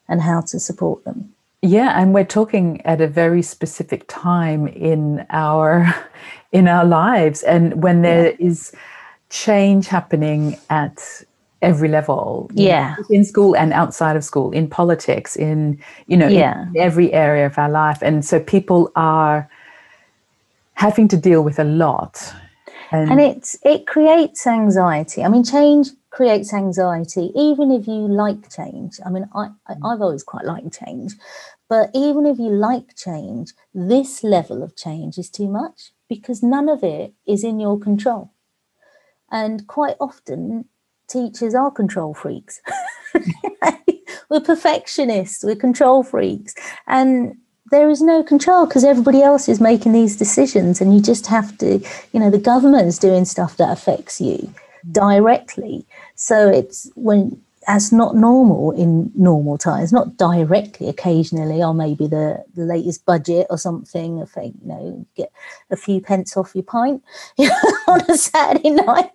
and 0.09 0.23
how 0.23 0.41
to 0.41 0.59
support 0.59 1.05
them. 1.05 1.35
Yeah, 1.63 2.01
and 2.01 2.15
we're 2.15 2.25
talking 2.25 2.81
at 2.87 3.01
a 3.01 3.07
very 3.07 3.43
specific 3.43 4.05
time 4.09 4.67
in 4.69 5.27
our 5.31 5.95
in 6.53 6.69
our 6.69 6.85
lives, 6.85 7.43
and 7.43 7.83
when 7.83 8.03
there 8.03 8.31
yeah. 8.31 8.47
is 8.47 8.73
change 9.31 9.87
happening 9.87 10.59
at 10.69 11.25
every 11.63 11.89
level 11.89 12.51
yeah 12.55 12.97
know, 12.99 13.05
in 13.11 13.25
school 13.25 13.55
and 13.55 13.73
outside 13.73 14.17
of 14.17 14.25
school 14.25 14.51
in 14.53 14.69
politics 14.69 15.37
in 15.37 15.79
you 16.07 16.17
know 16.17 16.29
yeah. 16.29 16.67
every 16.77 17.13
area 17.13 17.47
of 17.47 17.59
our 17.59 17.69
life 17.69 17.99
and 18.03 18.25
so 18.25 18.41
people 18.41 18.91
are 18.97 19.49
having 20.75 21.07
to 21.07 21.17
deal 21.17 21.43
with 21.43 21.59
a 21.59 21.65
lot 21.65 22.35
and, 22.93 23.11
and 23.11 23.21
it's 23.21 23.57
it 23.63 23.87
creates 23.87 24.47
anxiety 24.47 25.23
i 25.23 25.29
mean 25.29 25.45
change 25.45 25.89
creates 26.09 26.53
anxiety 26.55 27.31
even 27.35 27.71
if 27.71 27.87
you 27.87 28.09
like 28.09 28.51
change 28.51 28.99
i 29.05 29.11
mean 29.11 29.29
I, 29.35 29.49
I 29.67 29.75
mm. 29.75 29.93
i've 29.93 30.01
always 30.01 30.25
quite 30.25 30.47
liked 30.47 30.73
change 30.73 31.13
but 31.71 31.89
even 31.95 32.27
if 32.27 32.39
you 32.39 32.51
like 32.51 32.95
change 32.97 33.53
this 33.73 34.23
level 34.23 34.63
of 34.63 34.77
change 34.77 35.17
is 35.17 35.31
too 35.31 35.49
much 35.49 35.93
because 36.09 36.43
none 36.43 36.69
of 36.69 36.85
it 36.85 37.15
is 37.27 37.43
in 37.43 37.59
your 37.59 37.79
control 37.79 38.33
and 39.31 39.67
quite 39.67 39.97
often 40.01 40.67
teachers 41.09 41.55
are 41.55 41.71
control 41.71 42.15
freaks. 42.15 42.61
we're 44.31 44.41
perfectionists, 44.41 45.45
we're 45.45 45.57
control 45.57 46.03
freaks. 46.03 46.55
And 46.87 47.37
there 47.71 47.89
is 47.89 48.03
no 48.03 48.23
control 48.23 48.67
because 48.67 48.85
everybody 48.85 49.23
else 49.23 49.49
is 49.49 49.61
making 49.61 49.93
these 49.93 50.17
decisions. 50.17 50.81
And 50.81 50.95
you 50.95 51.01
just 51.01 51.27
have 51.27 51.57
to, 51.59 51.81
you 52.13 52.21
know, 52.21 52.31
the 52.31 52.39
government's 52.39 52.99
doing 52.99 53.25
stuff 53.25 53.57
that 53.59 53.71
affects 53.71 54.21
you 54.21 54.53
directly. 54.91 55.87
So 56.17 56.49
it's 56.49 56.91
when 56.95 57.41
as 57.71 57.93
not 57.93 58.17
normal 58.17 58.73
in 58.73 59.13
normal 59.15 59.57
times, 59.57 59.93
not 59.93 60.17
directly, 60.17 60.89
occasionally, 60.89 61.63
or 61.63 61.73
maybe 61.73 62.09
the, 62.09 62.45
the 62.57 62.65
latest 62.65 63.07
budget 63.07 63.47
or 63.49 63.57
something, 63.57 64.19
if 64.19 64.35
you 64.35 64.53
know, 64.65 65.07
get 65.15 65.31
a 65.71 65.77
few 65.77 66.01
pence 66.01 66.37
off 66.37 66.53
your 66.53 66.65
pint 66.65 67.01
on 67.87 68.01
a 68.09 68.17
Saturday 68.17 68.71
night. 68.87 69.13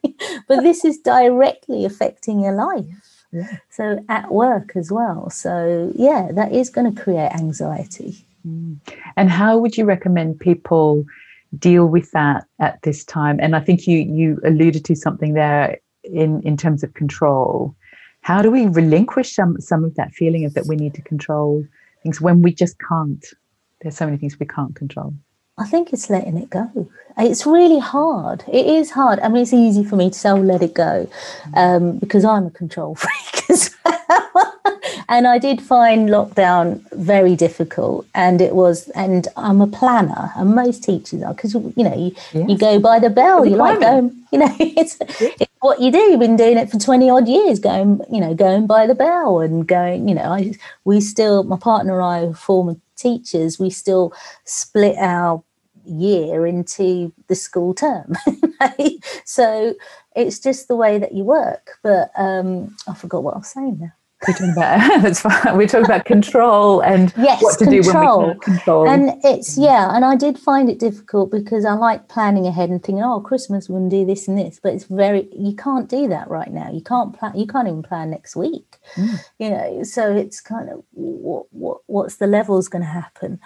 But 0.48 0.62
this 0.62 0.86
is 0.86 1.00
directly 1.00 1.84
affecting 1.84 2.40
your 2.40 2.54
life. 2.54 3.26
Yeah. 3.34 3.58
So 3.72 4.02
at 4.08 4.32
work 4.32 4.72
as 4.78 4.90
well. 4.90 5.30
So 5.30 5.92
yeah, 5.94 6.30
that 6.32 6.54
is 6.54 6.70
going 6.70 6.96
to 6.96 7.02
create 7.02 7.34
anxiety. 7.34 8.26
Mm. 8.48 8.80
And 9.18 9.30
how 9.30 9.58
would 9.58 9.76
you 9.76 9.84
recommend 9.84 10.40
people 10.40 11.04
deal 11.60 11.88
with 11.88 12.10
that 12.12 12.46
at 12.60 12.82
this 12.84 13.04
time? 13.04 13.38
And 13.42 13.54
I 13.54 13.60
think 13.60 13.86
you 13.86 13.98
you 14.00 14.40
alluded 14.46 14.86
to 14.86 14.96
something 14.96 15.34
there 15.34 15.78
in 16.06 16.42
in 16.44 16.56
terms 16.56 16.84
of 16.84 16.94
control 16.94 17.76
how 18.26 18.42
do 18.42 18.50
we 18.50 18.66
relinquish 18.66 19.36
some 19.36 19.62
some 19.62 19.84
of 19.84 19.94
that 19.96 20.12
feeling 20.12 20.46
of 20.46 20.56
that 20.56 20.66
we 20.66 20.76
need 20.76 20.96
to 20.96 21.02
control 21.04 21.64
things 22.02 22.20
when 22.20 22.42
we 22.42 22.52
just 22.52 22.76
can't? 22.80 23.24
There's 23.82 23.96
so 23.96 24.06
many 24.06 24.18
things 24.18 24.40
we 24.40 24.48
can't 24.48 24.76
control. 24.76 25.14
I 25.60 25.68
think 25.68 25.94
it's 25.94 26.10
letting 26.10 26.36
it 26.38 26.50
go. 26.50 26.90
It's 27.20 27.46
really 27.46 27.80
hard. 27.80 28.44
It 28.52 28.66
is 28.66 28.90
hard. 28.90 29.20
I 29.20 29.28
mean 29.30 29.44
it's 29.44 29.54
easy 29.54 29.84
for 29.84 29.96
me 29.96 30.10
to 30.10 30.18
say 30.18 30.32
oh, 30.32 30.38
let 30.38 30.64
it 30.64 30.74
go 30.74 31.08
um, 31.54 32.00
because 32.00 32.26
i'm 32.26 32.48
a 32.48 32.52
control 32.52 32.96
freak 33.04 33.50
as 33.52 33.70
well 33.85 33.85
and 35.16 35.28
I 35.28 35.38
did 35.38 35.62
find 35.62 36.10
lockdown 36.10 36.84
very 36.92 37.38
difficult. 37.38 38.06
And 38.14 38.42
it 38.42 38.54
was, 38.54 38.90
and 38.90 39.28
I'm 39.38 39.62
a 39.62 39.68
planner, 39.68 40.32
and 40.36 40.54
most 40.54 40.84
teachers 40.84 41.24
are 41.24 41.34
because 41.34 41.54
you 41.54 41.74
know 41.78 41.96
you, 41.96 42.12
yes. 42.34 42.50
you 42.50 42.58
go 42.58 42.80
by 42.80 43.00
the 43.00 43.10
bell. 43.10 43.44
The 43.44 43.52
you 43.52 43.56
like 43.56 43.80
going, 43.80 44.12
you 44.32 44.40
know, 44.40 44.54
it's, 44.60 44.98
it's 45.00 45.52
what 45.62 45.80
you 45.80 45.90
do. 45.90 46.00
You've 46.00 46.20
been 46.20 46.36
doing 46.36 46.58
it 46.58 46.70
for 46.70 46.78
twenty 46.78 47.10
odd 47.10 47.30
years, 47.30 47.60
going, 47.60 48.02
you 48.12 48.20
know, 48.20 48.34
going 48.34 48.68
by 48.68 48.88
the 48.88 48.96
bell 48.96 49.40
and 49.40 49.66
going. 49.66 50.10
You 50.10 50.16
know, 50.16 50.34
I 50.34 50.54
we 50.84 51.00
still, 51.00 51.44
my 51.44 51.58
partner 51.58 52.02
and 52.02 52.32
I, 52.32 52.34
former 52.34 52.76
teachers, 52.98 53.58
we 53.58 53.70
still 53.70 54.14
split 54.44 54.98
our 54.98 55.42
year 55.86 56.46
into 56.46 57.14
the 57.28 57.36
school 57.36 57.74
term. 57.74 58.16
so 59.26 59.76
it's 60.14 60.40
just 60.40 60.68
the 60.68 60.76
way 60.76 60.98
that 60.98 61.14
you 61.14 61.24
work. 61.24 61.80
But 61.84 62.12
um, 62.18 62.76
I 62.86 62.94
forgot 62.96 63.24
what 63.24 63.36
I 63.36 63.38
was 63.38 63.48
saying 63.48 63.78
now. 63.80 63.94
We're 64.22 64.34
talking 64.34 64.52
about 64.52 65.02
that's 65.02 65.22
fine. 65.22 65.58
We're 65.58 65.68
talking 65.68 65.86
about 65.86 66.06
control 66.06 66.82
and 66.82 67.14
yes, 67.18 67.44
what 67.44 67.60
to 67.60 67.66
control. 67.66 68.22
do 68.22 68.28
when 68.28 68.38
we 68.38 68.40
control. 68.40 68.90
And 68.90 69.20
it's 69.24 69.58
yeah, 69.58 69.96
and 69.96 70.06
I 70.06 70.16
did 70.16 70.40
find 70.40 70.70
it 70.70 70.80
difficult 70.80 71.32
because 71.32 71.66
I 71.66 71.74
like 71.74 72.08
planning 72.08 72.48
ahead 72.48 72.70
and 72.70 72.82
thinking, 72.82 73.04
oh, 73.04 73.20
Christmas 73.20 73.70
we're 73.70 73.80
gonna 73.80 73.90
do 73.90 74.06
this 74.06 74.28
and 74.28 74.38
this, 74.38 74.60
but 74.62 74.74
it's 74.74 74.86
very 74.86 75.28
you 75.38 75.54
can't 75.56 75.90
do 75.90 76.08
that 76.08 76.30
right 76.30 76.52
now. 76.52 76.72
You 76.72 76.82
can't 76.82 77.18
plan. 77.18 77.38
You 77.38 77.46
can't 77.46 77.68
even 77.68 77.84
plan 77.84 78.10
next 78.10 78.36
week. 78.36 78.78
Mm. 78.96 79.20
You 79.38 79.50
know, 79.50 79.84
so 79.84 80.16
it's 80.16 80.40
kind 80.42 80.70
of 80.70 80.84
what 80.92 81.46
what 81.52 81.82
what's 81.88 82.16
the 82.16 82.28
levels 82.28 82.68
going 82.68 82.84
to 82.84 82.90
happen. 82.90 83.40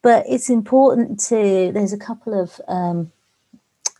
But 0.00 0.24
it's 0.28 0.48
important 0.48 1.18
to. 1.28 1.72
There's 1.72 1.92
a 1.92 1.98
couple 1.98 2.40
of 2.40 2.60
um, 2.68 3.10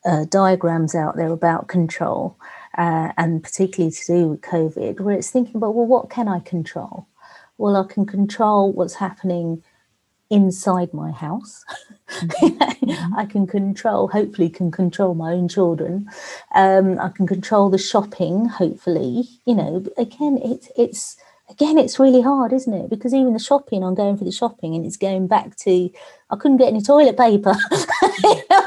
uh, 0.04 0.26
diagrams 0.26 0.94
out 0.94 1.16
there 1.16 1.30
about 1.30 1.68
control 1.68 2.38
uh, 2.76 3.12
and 3.16 3.42
particularly 3.42 3.92
to 3.92 4.06
do 4.06 4.28
with 4.28 4.40
COVID, 4.40 5.00
where 5.00 5.16
it's 5.16 5.30
thinking 5.30 5.56
about, 5.56 5.74
well, 5.74 5.86
what 5.86 6.10
can 6.10 6.28
I 6.28 6.40
control? 6.40 7.06
Well, 7.58 7.76
I 7.76 7.84
can 7.92 8.06
control 8.06 8.72
what's 8.72 8.94
happening 8.94 9.62
inside 10.30 10.92
my 10.92 11.10
house. 11.10 11.64
Mm-hmm. 12.06 13.14
I 13.16 13.24
can 13.24 13.46
control, 13.46 14.08
hopefully, 14.08 14.50
can 14.50 14.70
control 14.70 15.14
my 15.14 15.32
own 15.32 15.48
children. 15.48 16.06
Um, 16.54 17.00
I 17.00 17.08
can 17.08 17.26
control 17.26 17.70
the 17.70 17.78
shopping, 17.78 18.46
hopefully. 18.46 19.24
You 19.46 19.54
know, 19.54 19.84
again, 19.96 20.38
it's 20.44 20.68
it's 20.76 21.16
again, 21.50 21.78
it's 21.78 21.98
really 21.98 22.22
hard, 22.22 22.52
isn't 22.52 22.72
it? 22.72 22.90
Because 22.90 23.14
even 23.14 23.32
the 23.32 23.38
shopping, 23.38 23.82
I'm 23.82 23.94
going 23.94 24.16
for 24.16 24.24
the 24.24 24.32
shopping, 24.32 24.74
and 24.74 24.84
it's 24.84 24.96
going 24.96 25.26
back 25.26 25.56
to 25.56 25.90
I 26.30 26.36
couldn't 26.36 26.56
get 26.58 26.68
any 26.68 26.80
toilet 26.80 27.16
paper 27.16 27.50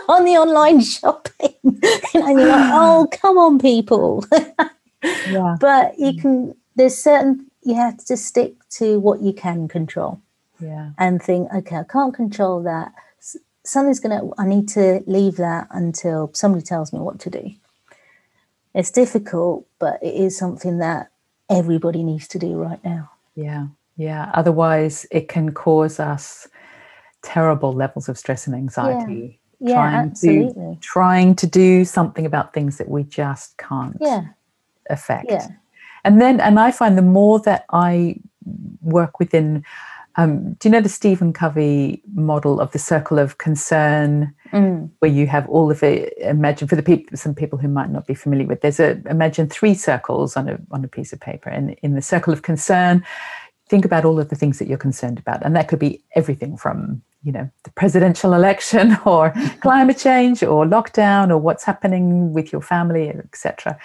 on 0.08 0.26
the 0.26 0.38
online 0.38 0.82
shopping, 0.82 1.56
and 1.64 1.80
you're 2.14 2.48
like, 2.48 2.72
oh, 2.74 3.08
come 3.12 3.38
on, 3.38 3.60
people. 3.60 4.26
yeah. 4.32 5.58
But 5.60 5.98
you 5.98 6.12
mm. 6.14 6.22
can. 6.22 6.56
There's 6.76 6.98
certain 6.98 7.48
you 7.64 7.76
have 7.76 7.98
to 8.06 8.16
stick 8.16 8.54
to 8.70 9.00
what 9.00 9.22
you 9.22 9.34
can 9.34 9.68
control. 9.68 10.22
Yeah. 10.60 10.92
And 10.98 11.22
think, 11.22 11.52
okay, 11.54 11.78
I 11.78 11.84
can't 11.84 12.14
control 12.14 12.64
that. 12.64 12.94
Something's 13.64 14.00
gonna. 14.00 14.22
I 14.38 14.46
need 14.46 14.70
to 14.70 15.04
leave 15.08 15.38
that 15.38 15.68
until 15.72 16.32
somebody 16.34 16.64
tells 16.64 16.94
me 16.94 17.00
what 17.00 17.20
to 17.22 17.30
do. 17.30 17.52
It's 18.74 18.92
difficult, 18.92 19.66
but 19.80 20.00
it 20.04 20.14
is 20.14 20.38
something 20.38 20.78
that 20.78 21.10
everybody 21.50 22.04
needs 22.04 22.28
to 22.30 22.40
do 22.40 22.56
right 22.56 22.84
now. 22.84 23.12
Yeah, 23.36 23.68
yeah. 23.96 24.32
Otherwise, 24.34 25.06
it 25.12 25.28
can 25.28 25.54
cause 25.54 26.00
us 26.00 26.48
terrible 27.22 27.74
levels 27.74 28.10
of 28.10 28.18
stress 28.18 28.48
and 28.48 28.56
anxiety. 28.56 29.40
Yeah, 29.60 29.74
trying 29.74 30.10
absolutely. 30.10 30.76
To, 30.76 30.80
trying 30.82 31.36
to 31.36 31.48
do 31.48 31.84
something 31.84 32.26
about 32.26 32.54
things 32.54 32.78
that 32.78 32.90
we 32.90 33.04
just 33.04 33.58
can't 33.58 33.98
yeah. 34.00 34.26
affect. 34.90 35.26
Yeah. 35.30 35.48
And 36.04 36.22
then, 36.22 36.40
and 36.40 36.60
I 36.60 36.72
find 36.72 36.98
the 36.98 37.02
more 37.02 37.40
that 37.40 37.66
I 37.72 38.20
work 38.82 39.20
within 39.20 39.66
um, 40.18 40.54
do 40.54 40.68
you 40.68 40.72
know 40.72 40.82
the 40.82 40.90
Stephen 40.90 41.32
Covey 41.32 42.02
model 42.14 42.60
of 42.60 42.72
the 42.72 42.80
circle 42.80 43.20
of 43.20 43.38
concern, 43.38 44.34
mm. 44.52 44.90
where 45.00 45.12
you 45.12 45.28
have 45.28 45.48
all 45.50 45.72
of 45.72 45.80
the 45.80 46.30
Imagine 46.30 46.68
for 46.68 46.76
the 46.76 46.84
people, 46.84 47.18
some 47.18 47.36
people 47.36 47.58
who 47.58 47.68
might 47.68 47.90
not 47.90 48.08
be 48.08 48.14
familiar 48.14 48.48
with. 48.48 48.62
There's 48.62 48.80
a 48.80 49.02
imagine 49.10 49.50
three 49.50 49.74
circles 49.74 50.36
on 50.38 50.50
a 50.50 50.60
on 50.72 50.84
a 50.84 50.88
piece 50.88 51.14
of 51.14 51.20
paper, 51.20 51.50
and 51.50 51.76
in 51.82 51.96
the 51.96 52.02
circle 52.02 52.34
of 52.34 52.42
concern, 52.42 53.06
think 53.70 53.86
about 53.86 54.06
all 54.06 54.20
of 54.20 54.30
the 54.30 54.36
things 54.36 54.60
that 54.60 54.68
you're 54.68 54.78
concerned 54.78 55.20
about, 55.20 55.44
and 55.44 55.56
that 55.56 55.68
could 55.68 55.80
be 55.80 56.04
everything 56.16 56.58
from 56.58 57.02
you 57.24 57.32
know 57.32 57.50
the 57.64 57.72
presidential 57.72 58.34
election 58.34 58.98
or 59.06 59.34
climate 59.62 59.98
change 59.98 60.44
or 60.44 60.66
lockdown 60.66 61.30
or 61.30 61.38
what's 61.38 61.64
happening 61.64 62.32
with 62.34 62.52
your 62.52 62.62
family 62.62 63.10
etc 63.10 63.78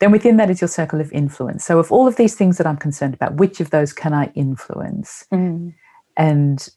then 0.00 0.10
within 0.10 0.36
that 0.36 0.50
is 0.50 0.60
your 0.60 0.68
circle 0.68 1.00
of 1.00 1.10
influence 1.12 1.64
so 1.64 1.78
of 1.78 1.90
all 1.92 2.06
of 2.06 2.16
these 2.16 2.34
things 2.34 2.58
that 2.58 2.66
i'm 2.66 2.76
concerned 2.76 3.14
about 3.14 3.34
which 3.34 3.60
of 3.60 3.70
those 3.70 3.92
can 3.92 4.12
i 4.12 4.26
influence 4.34 5.24
Mm. 5.32 5.74
and 6.16 6.68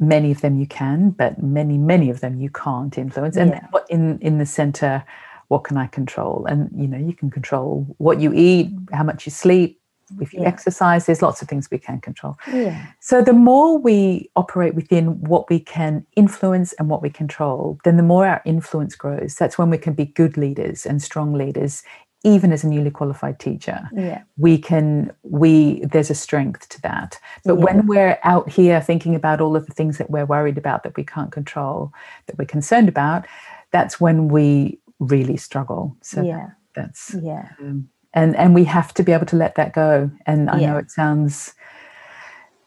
many 0.00 0.30
of 0.32 0.40
them 0.40 0.58
you 0.58 0.66
can 0.66 1.10
but 1.10 1.40
many 1.42 1.76
many 1.78 2.08
of 2.10 2.20
them 2.20 2.40
you 2.40 2.48
can't 2.50 2.96
influence 2.98 3.36
and 3.36 3.50
Yeah. 3.50 3.66
what 3.70 3.86
in 3.90 4.18
in 4.20 4.38
the 4.38 4.46
center 4.46 5.04
what 5.48 5.62
can 5.64 5.76
i 5.76 5.86
control 5.86 6.46
and 6.48 6.70
you 6.74 6.88
know 6.88 6.96
you 6.98 7.12
can 7.12 7.30
control 7.30 7.86
what 7.98 8.18
you 8.20 8.32
eat 8.34 8.70
how 8.92 9.04
much 9.04 9.26
you 9.26 9.30
sleep 9.30 9.78
if 10.20 10.32
you 10.32 10.40
Yeah. 10.42 10.48
exercise 10.48 11.04
there's 11.06 11.22
lots 11.22 11.40
of 11.42 11.48
things 11.48 11.70
we 11.70 11.78
can 11.78 12.00
control 12.00 12.36
Yeah. 12.52 12.86
so 13.00 13.22
the 13.22 13.34
more 13.34 13.78
we 13.78 14.30
operate 14.36 14.74
within 14.74 15.20
what 15.20 15.48
we 15.50 15.60
can 15.60 16.04
influence 16.16 16.72
and 16.78 16.88
what 16.88 17.02
we 17.02 17.10
control 17.10 17.78
then 17.84 17.96
the 17.98 18.02
more 18.02 18.26
our 18.26 18.40
influence 18.44 18.96
grows 18.96 19.34
that's 19.36 19.58
when 19.58 19.70
we 19.70 19.78
can 19.78 19.92
be 19.92 20.06
good 20.06 20.36
leaders 20.36 20.86
and 20.86 21.02
strong 21.02 21.32
leaders 21.34 21.82
even 22.22 22.52
as 22.52 22.62
a 22.64 22.68
newly 22.68 22.90
qualified 22.90 23.38
teacher 23.38 23.88
Yeah. 23.92 24.22
we 24.36 24.58
can 24.58 25.10
we 25.22 25.80
there's 25.84 26.10
a 26.10 26.14
strength 26.14 26.68
to 26.70 26.82
that 26.82 27.18
but 27.44 27.56
Yeah. 27.56 27.64
when 27.64 27.86
we're 27.86 28.18
out 28.24 28.48
here 28.50 28.80
thinking 28.80 29.14
about 29.14 29.40
all 29.40 29.56
of 29.56 29.66
the 29.66 29.72
things 29.74 29.96
that 29.98 30.10
we're 30.10 30.26
worried 30.26 30.58
about 30.58 30.82
that 30.82 30.96
we 30.96 31.04
can't 31.04 31.32
control 31.32 31.92
that 32.26 32.36
we're 32.38 32.44
concerned 32.44 32.88
about 32.88 33.26
that's 33.70 34.00
when 34.00 34.28
we 34.28 34.78
really 34.98 35.36
struggle 35.36 35.96
so 36.02 36.22
Yeah. 36.22 36.48
that's 36.74 37.14
Yeah. 37.22 37.48
um, 37.60 37.88
and 38.12 38.36
and 38.36 38.54
we 38.54 38.64
have 38.64 38.92
to 38.94 39.02
be 39.02 39.12
able 39.12 39.26
to 39.26 39.36
let 39.36 39.54
that 39.54 39.72
go 39.72 40.10
and 40.26 40.50
i 40.50 40.58
know 40.60 40.76
it 40.76 40.90
sounds 40.90 41.54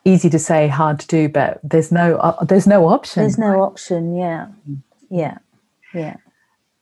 easy 0.06 0.30
to 0.30 0.40
say 0.40 0.68
hard 0.68 1.00
to 1.00 1.08
do 1.08 1.30
but 1.30 1.60
there's 1.64 1.92
no 1.92 2.18
uh, 2.18 2.44
there's 2.46 2.68
no 2.68 2.88
option 2.88 3.22
There's 3.24 3.38
no 3.38 3.62
option. 3.62 4.16
Yeah. 4.16 4.48
Mm. 4.70 4.78
Yeah. 5.10 5.38
Yeah. 5.94 6.16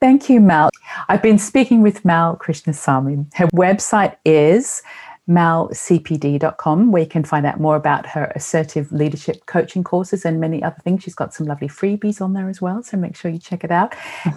Thank 0.01 0.29
you, 0.31 0.41
Mal. 0.41 0.71
I've 1.09 1.21
been 1.21 1.37
speaking 1.37 1.83
with 1.83 2.03
Mal 2.03 2.35
Krishnasamy. 2.35 3.31
Her 3.35 3.45
website 3.49 4.15
is 4.25 4.81
malcpd.com, 5.29 6.91
where 6.91 7.03
you 7.03 7.07
can 7.07 7.23
find 7.23 7.45
out 7.45 7.59
more 7.59 7.75
about 7.75 8.07
her 8.07 8.31
assertive 8.35 8.91
leadership 8.91 9.45
coaching 9.45 9.83
courses 9.83 10.25
and 10.25 10.39
many 10.39 10.63
other 10.63 10.77
things. 10.83 11.03
She's 11.03 11.13
got 11.13 11.35
some 11.35 11.45
lovely 11.45 11.67
freebies 11.67 12.19
on 12.19 12.33
there 12.33 12.49
as 12.49 12.59
well, 12.59 12.81
so 12.81 12.97
make 12.97 13.15
sure 13.15 13.29
you 13.29 13.37
check 13.37 13.63
it 13.63 13.69
out. 13.69 13.93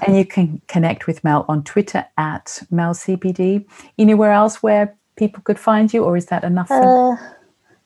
and 0.07 0.19
you 0.19 0.27
can 0.27 0.61
connect 0.69 1.07
with 1.07 1.25
Mal 1.25 1.47
on 1.49 1.65
Twitter 1.65 2.05
at 2.19 2.63
malcpd. 2.71 3.65
Anywhere 3.99 4.33
else 4.33 4.63
where 4.63 4.95
people 5.17 5.43
could 5.43 5.59
find 5.59 5.95
you, 5.95 6.05
or 6.05 6.15
is 6.15 6.27
that 6.27 6.45
enough? 6.45 6.71
Uh, 6.71 7.17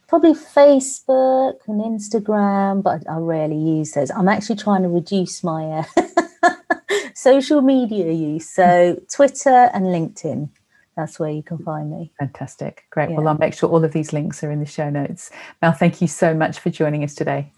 probably 0.08 0.34
Facebook 0.34 1.60
and 1.68 1.80
Instagram, 1.80 2.82
but 2.82 3.08
I 3.08 3.18
rarely 3.18 3.56
use 3.56 3.92
those. 3.92 4.10
I'm 4.10 4.26
actually 4.26 4.56
trying 4.56 4.82
to 4.82 4.88
reduce 4.88 5.44
my 5.44 5.64
uh, 5.64 5.84
social 7.14 7.60
media 7.60 8.12
use. 8.12 8.48
So 8.48 8.94
hmm. 8.94 9.04
Twitter 9.06 9.70
and 9.72 9.86
LinkedIn. 9.86 10.48
That's 10.96 11.20
where 11.20 11.30
you 11.30 11.44
can 11.44 11.58
find 11.58 11.92
me. 11.92 12.12
Fantastic. 12.18 12.84
Great. 12.90 13.10
Well, 13.10 13.28
I'll 13.28 13.38
make 13.38 13.54
sure 13.54 13.68
all 13.68 13.84
of 13.84 13.92
these 13.92 14.12
links 14.12 14.42
are 14.42 14.50
in 14.50 14.58
the 14.58 14.66
show 14.66 14.90
notes. 14.90 15.30
Mal, 15.62 15.70
thank 15.70 16.00
you 16.00 16.08
so 16.08 16.34
much 16.34 16.58
for 16.58 16.70
joining 16.70 17.04
us 17.04 17.14
today. 17.14 17.52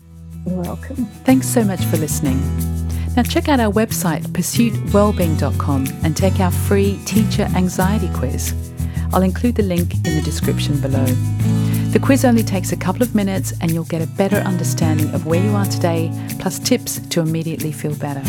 You're 0.47 0.57
welcome. 0.57 1.07
Thanks 1.25 1.47
so 1.47 1.65
much 1.65 1.83
for 1.87 1.97
listening. 1.97 2.39
Now, 3.17 3.23
check 3.23 3.49
out 3.49 3.59
our 3.59 3.73
website, 3.73 4.23
pursuitwellbeing.com, 4.25 5.87
and 6.05 6.17
take 6.17 6.39
our 6.39 6.51
free 6.51 7.01
teacher 7.07 7.49
anxiety 7.57 8.11
quiz. 8.15 8.55
I'll 9.13 9.23
include 9.23 9.57
the 9.57 9.63
link 9.63 9.95
in 9.95 10.17
the 10.17 10.23
description 10.23 10.79
below. 10.81 11.07
The 11.93 11.99
quiz 11.99 12.25
only 12.25 12.45
takes 12.45 12.71
a 12.71 12.77
couple 12.77 13.03
of 13.03 13.17
minutes, 13.17 13.53
and 13.61 13.73
you'll 13.73 13.83
get 13.83 14.01
a 14.01 14.07
better 14.07 14.37
understanding 14.37 15.13
of 15.13 15.27
where 15.27 15.43
you 15.43 15.51
are 15.57 15.67
today, 15.67 16.13
plus 16.39 16.61
tips 16.61 17.01
to 17.09 17.21
immediately 17.21 17.73
feel 17.73 17.97
better. 17.97 18.23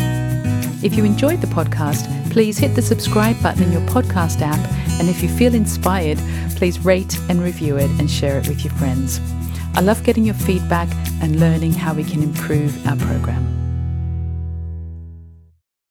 If 0.84 0.96
you 0.96 1.04
enjoyed 1.04 1.40
the 1.40 1.46
podcast, 1.46 2.08
please 2.32 2.58
hit 2.58 2.74
the 2.74 2.82
subscribe 2.82 3.40
button 3.40 3.62
in 3.62 3.70
your 3.70 3.82
podcast 3.82 4.40
app. 4.40 4.58
And 4.98 5.08
if 5.08 5.22
you 5.22 5.28
feel 5.28 5.54
inspired, 5.54 6.18
please 6.56 6.84
rate 6.84 7.16
and 7.28 7.40
review 7.40 7.76
it 7.76 7.90
and 8.00 8.10
share 8.10 8.36
it 8.38 8.48
with 8.48 8.64
your 8.64 8.74
friends. 8.74 9.20
I 9.76 9.80
love 9.80 10.02
getting 10.02 10.24
your 10.24 10.34
feedback 10.34 10.88
and 11.22 11.38
learning 11.38 11.74
how 11.74 11.94
we 11.94 12.02
can 12.02 12.20
improve 12.20 12.84
our 12.84 12.96
program. 12.96 13.61